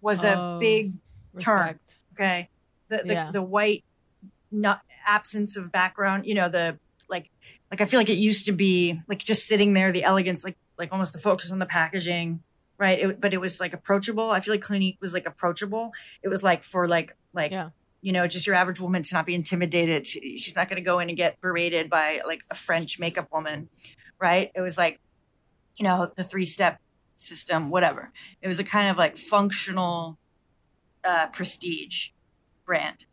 [0.00, 0.94] was a Oh, big
[1.32, 1.96] respect.
[2.12, 2.48] okay
[2.88, 3.30] the the, Yeah.
[3.32, 3.84] the white
[4.50, 6.78] not absence of background you know the
[7.08, 7.30] like
[7.70, 10.56] like I feel like it used to be like just sitting there, the elegance, like
[10.78, 12.42] like almost the focus on the packaging,
[12.78, 12.98] right?
[12.98, 14.30] It, but it was like approachable.
[14.30, 15.92] I feel like Clinique was like approachable.
[16.22, 17.70] It was like for like like Yeah.
[18.02, 20.06] you know just your average woman to not be intimidated.
[20.06, 23.28] She, she's not going to go in and get berated by like a French makeup
[23.32, 23.70] woman,
[24.20, 24.50] right?
[24.54, 25.00] It was like
[25.78, 26.78] you know the three step
[27.20, 28.12] system, whatever.
[28.40, 30.18] It was a kind of like functional
[31.04, 32.08] uh, prestige
[32.64, 33.06] brand.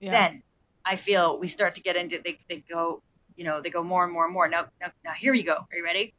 [0.00, 0.10] Yeah.
[0.10, 0.42] Then
[0.84, 3.02] I feel we start to get into they they go
[3.36, 4.48] you know they go more and more and more.
[4.48, 5.54] Now now, now here you go.
[5.54, 6.14] Are you ready?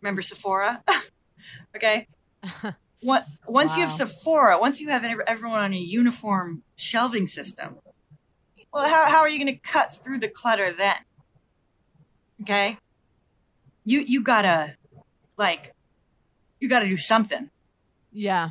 [0.00, 0.82] Remember Sephora?
[1.76, 2.06] okay.
[3.02, 7.78] What, once you have Sephora, once you have everyone on a uniform shelving system,
[8.72, 10.96] well, how, how are you going to cut through the clutter then?
[12.42, 12.78] Okay.
[13.84, 14.76] You, you gotta
[15.36, 15.74] like,
[16.62, 17.50] you gotta do something.
[18.12, 18.50] Yeah.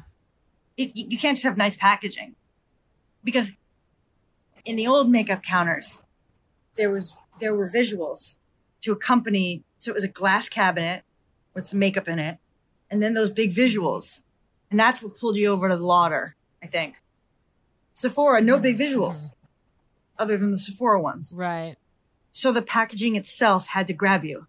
[0.76, 2.36] It, you you can't just have nice packaging
[3.24, 3.54] because
[4.66, 6.04] in the old makeup counters,
[6.76, 8.38] there was, there were visuals
[8.82, 9.64] to accompany.
[9.80, 11.04] So it was a glass cabinet
[11.54, 12.38] with some makeup in it
[12.90, 14.24] and then those big visuals.
[14.70, 17.02] And that's what pulled you over to the Lauder, I think.
[17.94, 19.00] Sephora, no big mm-hmm.
[19.00, 19.32] visuals
[20.20, 21.34] other than the Sephora ones.
[21.38, 21.78] Right.
[22.34, 24.48] So the packaging itself had to grab you.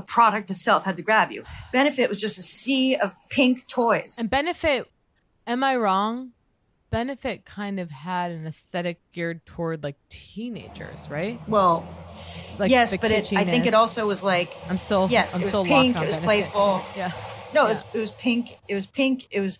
[0.00, 1.44] The product itself had to grab you.
[1.74, 4.16] Benefit was just a sea of pink toys.
[4.18, 4.90] And Benefit,
[5.46, 6.30] am I wrong?
[6.88, 11.38] Benefit kind of had an aesthetic geared toward like teenagers, right?
[11.46, 11.86] Well,
[12.58, 15.44] like yes, but it, I think it also was like I'm still yes, I'm it
[15.44, 16.24] was still pink, it was Benefit.
[16.24, 16.82] playful.
[16.96, 17.12] Yeah.
[17.54, 18.58] No, it was it was pink.
[18.68, 19.28] It was pink.
[19.30, 19.58] It was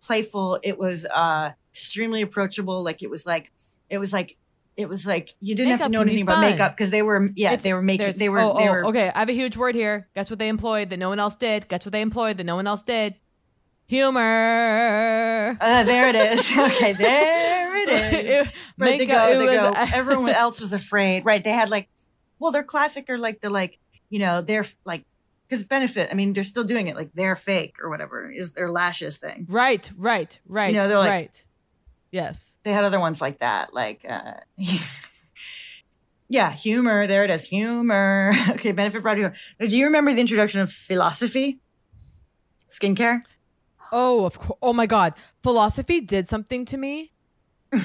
[0.00, 0.60] playful.
[0.62, 2.84] It was uh extremely approachable.
[2.84, 3.50] Like it was like
[3.90, 4.36] it was like
[4.76, 7.48] it was like you didn't have to know anything about makeup because they were yeah
[7.48, 9.10] It's- they were making they were oh, they oh, okay.
[9.14, 10.08] I have a huge word here.
[10.14, 11.68] Guess what they employed that no one else did?
[11.68, 13.16] Guess what they employed that no one else did?
[13.88, 15.56] Humor.
[15.60, 16.40] Uh, there it is.
[16.58, 17.88] okay, there it
[18.46, 18.54] is.
[18.78, 19.40] Right, Makeup, go.
[19.40, 19.72] it was- go.
[19.96, 21.24] Everyone else was afraid.
[21.24, 21.42] Right?
[21.42, 21.88] They had like,
[22.38, 23.78] well, their classic are like the like,
[24.10, 25.04] you know, they're like,
[25.48, 26.08] because benefit.
[26.10, 26.96] I mean, they're still doing it.
[26.96, 29.46] Like they're fake or whatever is their lashes thing.
[29.48, 30.72] Right, right, right.
[30.72, 31.44] You know, they're like- right.
[32.12, 32.56] Yes.
[32.62, 33.74] They had other ones like that.
[33.74, 34.34] Like, uh,
[36.28, 37.06] yeah, humor.
[37.08, 37.44] There it is.
[37.48, 38.32] Humor.
[38.50, 39.32] okay, benefit brought you.
[39.58, 41.58] Do you remember the introduction of philosophy?
[42.70, 43.22] Skincare.
[43.90, 44.58] Oh, of course.
[44.62, 45.14] Oh my god.
[45.42, 47.10] Philosophy did something to me.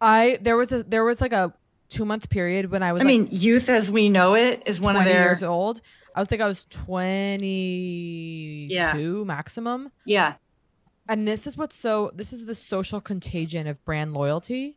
[0.00, 1.54] I there was a there was like a
[1.90, 4.80] 2 month period when I was I like, mean, youth as we know it is
[4.80, 5.24] one of 20 their.
[5.24, 5.80] years old.
[6.14, 9.90] I was think I was 22 maximum.
[10.04, 10.34] Yeah.
[11.08, 14.76] And this is what's so this is the social contagion of brand loyalty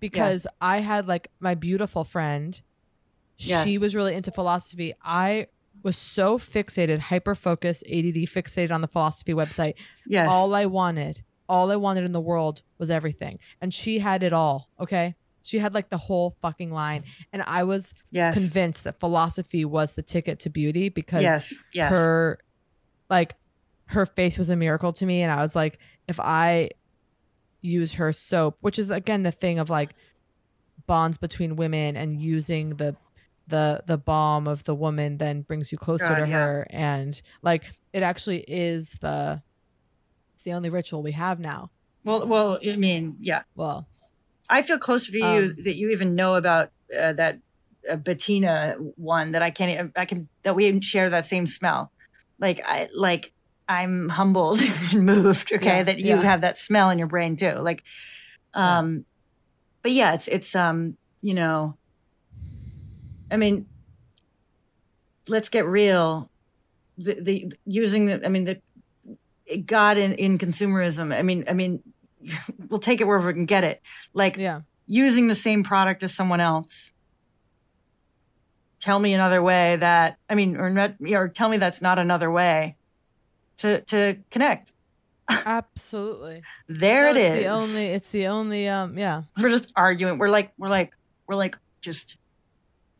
[0.00, 2.60] because I had like my beautiful friend
[3.38, 3.66] Yes.
[3.68, 4.94] she was really into philosophy.
[5.02, 5.48] I
[5.82, 9.74] was so fixated, hyper focused, ADD fixated on the philosophy website.
[10.06, 10.30] Yes.
[10.32, 13.38] All I wanted, all I wanted in the world was everything.
[13.60, 15.16] And she had it all, okay?
[15.42, 17.04] She had like the whole fucking line.
[17.30, 18.32] And I was Yes.
[18.32, 21.90] convinced that philosophy was the ticket to beauty because Yes, yes.
[21.92, 22.38] her
[23.10, 23.34] like
[23.86, 25.78] her face was a miracle to me and I was like
[26.08, 26.70] if I
[27.62, 29.94] use her soap, which is again the thing of like
[30.86, 32.96] bonds between women and using the
[33.48, 36.36] the the balm of the woman then brings you closer God, to yeah.
[36.36, 39.42] her and like it actually is the
[40.34, 41.70] it's the only ritual we have now.
[42.04, 43.42] Well, well, I mean, yeah.
[43.56, 43.88] Well,
[44.48, 47.40] I feel closer to you Um, that you even know about uh, that
[47.90, 49.92] uh, Bettina one that I can't.
[49.96, 51.90] I can that we share that same smell.
[52.38, 53.32] Like I like
[53.68, 54.60] I'm humbled
[54.92, 55.52] and moved.
[55.52, 56.22] Okay, Yeah, that you yeah.
[56.22, 57.52] have that smell in your brain too.
[57.52, 57.82] Like,
[58.54, 59.04] um,
[59.82, 61.76] but yeah, it's it's um you know,
[63.30, 63.66] I mean,
[65.28, 66.30] let's get real.
[66.98, 68.60] The, the using the I mean the
[69.64, 71.14] God in, in consumerism.
[71.14, 71.82] I mean, I mean,
[72.68, 73.82] we'll take it wherever we can get it.
[74.14, 74.62] Like yeah.
[74.86, 76.92] using the same product as someone else.
[78.78, 82.30] Tell me another way that I mean, or not, or tell me that's not another
[82.30, 82.76] way
[83.58, 84.72] to to connect.
[85.28, 86.42] Absolutely.
[86.68, 87.42] There No, it it's is.
[87.42, 89.22] The only it's the only um yeah.
[89.40, 90.18] We're just arguing.
[90.18, 90.92] We're like we're like
[91.26, 92.16] we're like just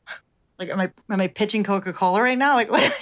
[0.59, 2.57] like am I am I pitching Coca Cola right now?
[2.57, 2.93] Like what?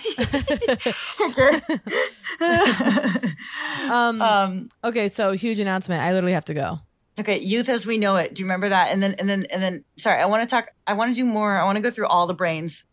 [4.21, 6.03] um, okay, so huge announcement.
[6.03, 6.81] I literally have to go.
[7.19, 8.35] Okay, youth as we know it.
[8.35, 8.91] Do you remember that?
[8.91, 11.25] And then and then and then sorry, I want to talk I want to do
[11.25, 11.57] more.
[11.57, 12.85] I want to go through all the brains.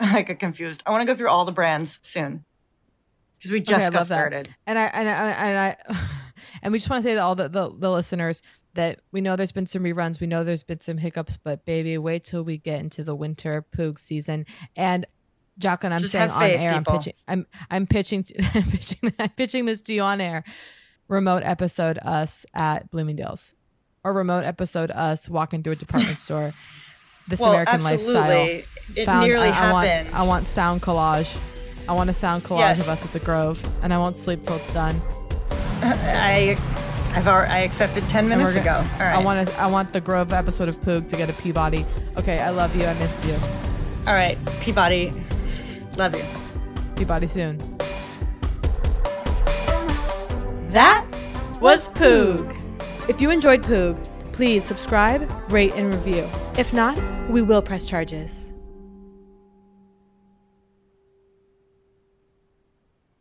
[0.00, 0.82] I get confused.
[0.86, 2.44] I want to go through all the brands soon.
[3.38, 4.06] Because we just Okay, got that.
[4.06, 4.54] started.
[4.66, 5.76] And I and I and I
[6.62, 8.42] and we just want to say to all the, the the listeners
[8.74, 11.98] that we know there's been some reruns, we know there's been some hiccups, but baby,
[11.98, 14.46] wait till we get into the winter poog season.
[14.76, 15.06] And
[15.58, 18.24] Jacqueline, I'm Just saying on faith, air, I'm pitching, I'm I'm pitching,
[18.54, 20.44] I'm pitching, I'm pitching this to you on air.
[21.08, 23.54] Remote episode us at Bloomingdale's,
[24.04, 26.52] or remote episode us walking through a department store.
[27.26, 28.64] This Well, American absolutely.
[28.96, 29.20] lifestyle.
[29.22, 30.14] It nearly I, I want, happened.
[30.14, 31.36] I want sound collage.
[31.88, 32.80] I want a sound collage Yes.
[32.80, 35.00] of us at the Grove, and I won't sleep till it's done.
[35.82, 36.56] I,
[37.14, 38.76] I've already, I accepted ten minutes gonna- ago.
[38.94, 39.14] All right.
[39.16, 39.54] I want to.
[39.58, 41.86] I want the Grove episode of Poog to get a Peabody.
[42.16, 42.84] Okay, I love you.
[42.84, 43.34] I miss you.
[44.06, 45.12] All right, Peabody.
[45.96, 46.24] Love you.
[46.96, 47.58] Peabody soon.
[50.70, 51.04] That
[51.60, 52.54] was Poog.
[53.08, 53.96] If you enjoyed Poog,
[54.32, 56.28] please subscribe, rate, and review.
[56.58, 56.98] If not,
[57.30, 58.47] we will press charges.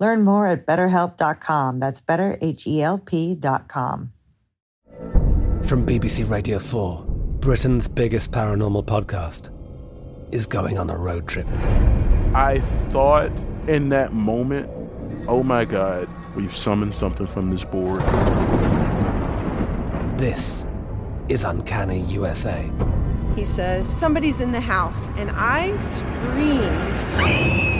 [0.00, 1.78] Learn more at betterhelp.com.
[1.78, 4.12] That's betterhelp.com.
[5.62, 7.04] From BBC Radio 4,
[7.40, 9.50] Britain's biggest paranormal podcast
[10.32, 11.46] is going on a road trip.
[12.34, 13.30] I thought
[13.68, 14.70] in that moment,
[15.28, 18.00] oh my God, we've summoned something from this board.
[20.18, 20.66] This
[21.28, 22.70] is Uncanny USA.
[23.36, 27.79] He says, Somebody's in the house, and I screamed.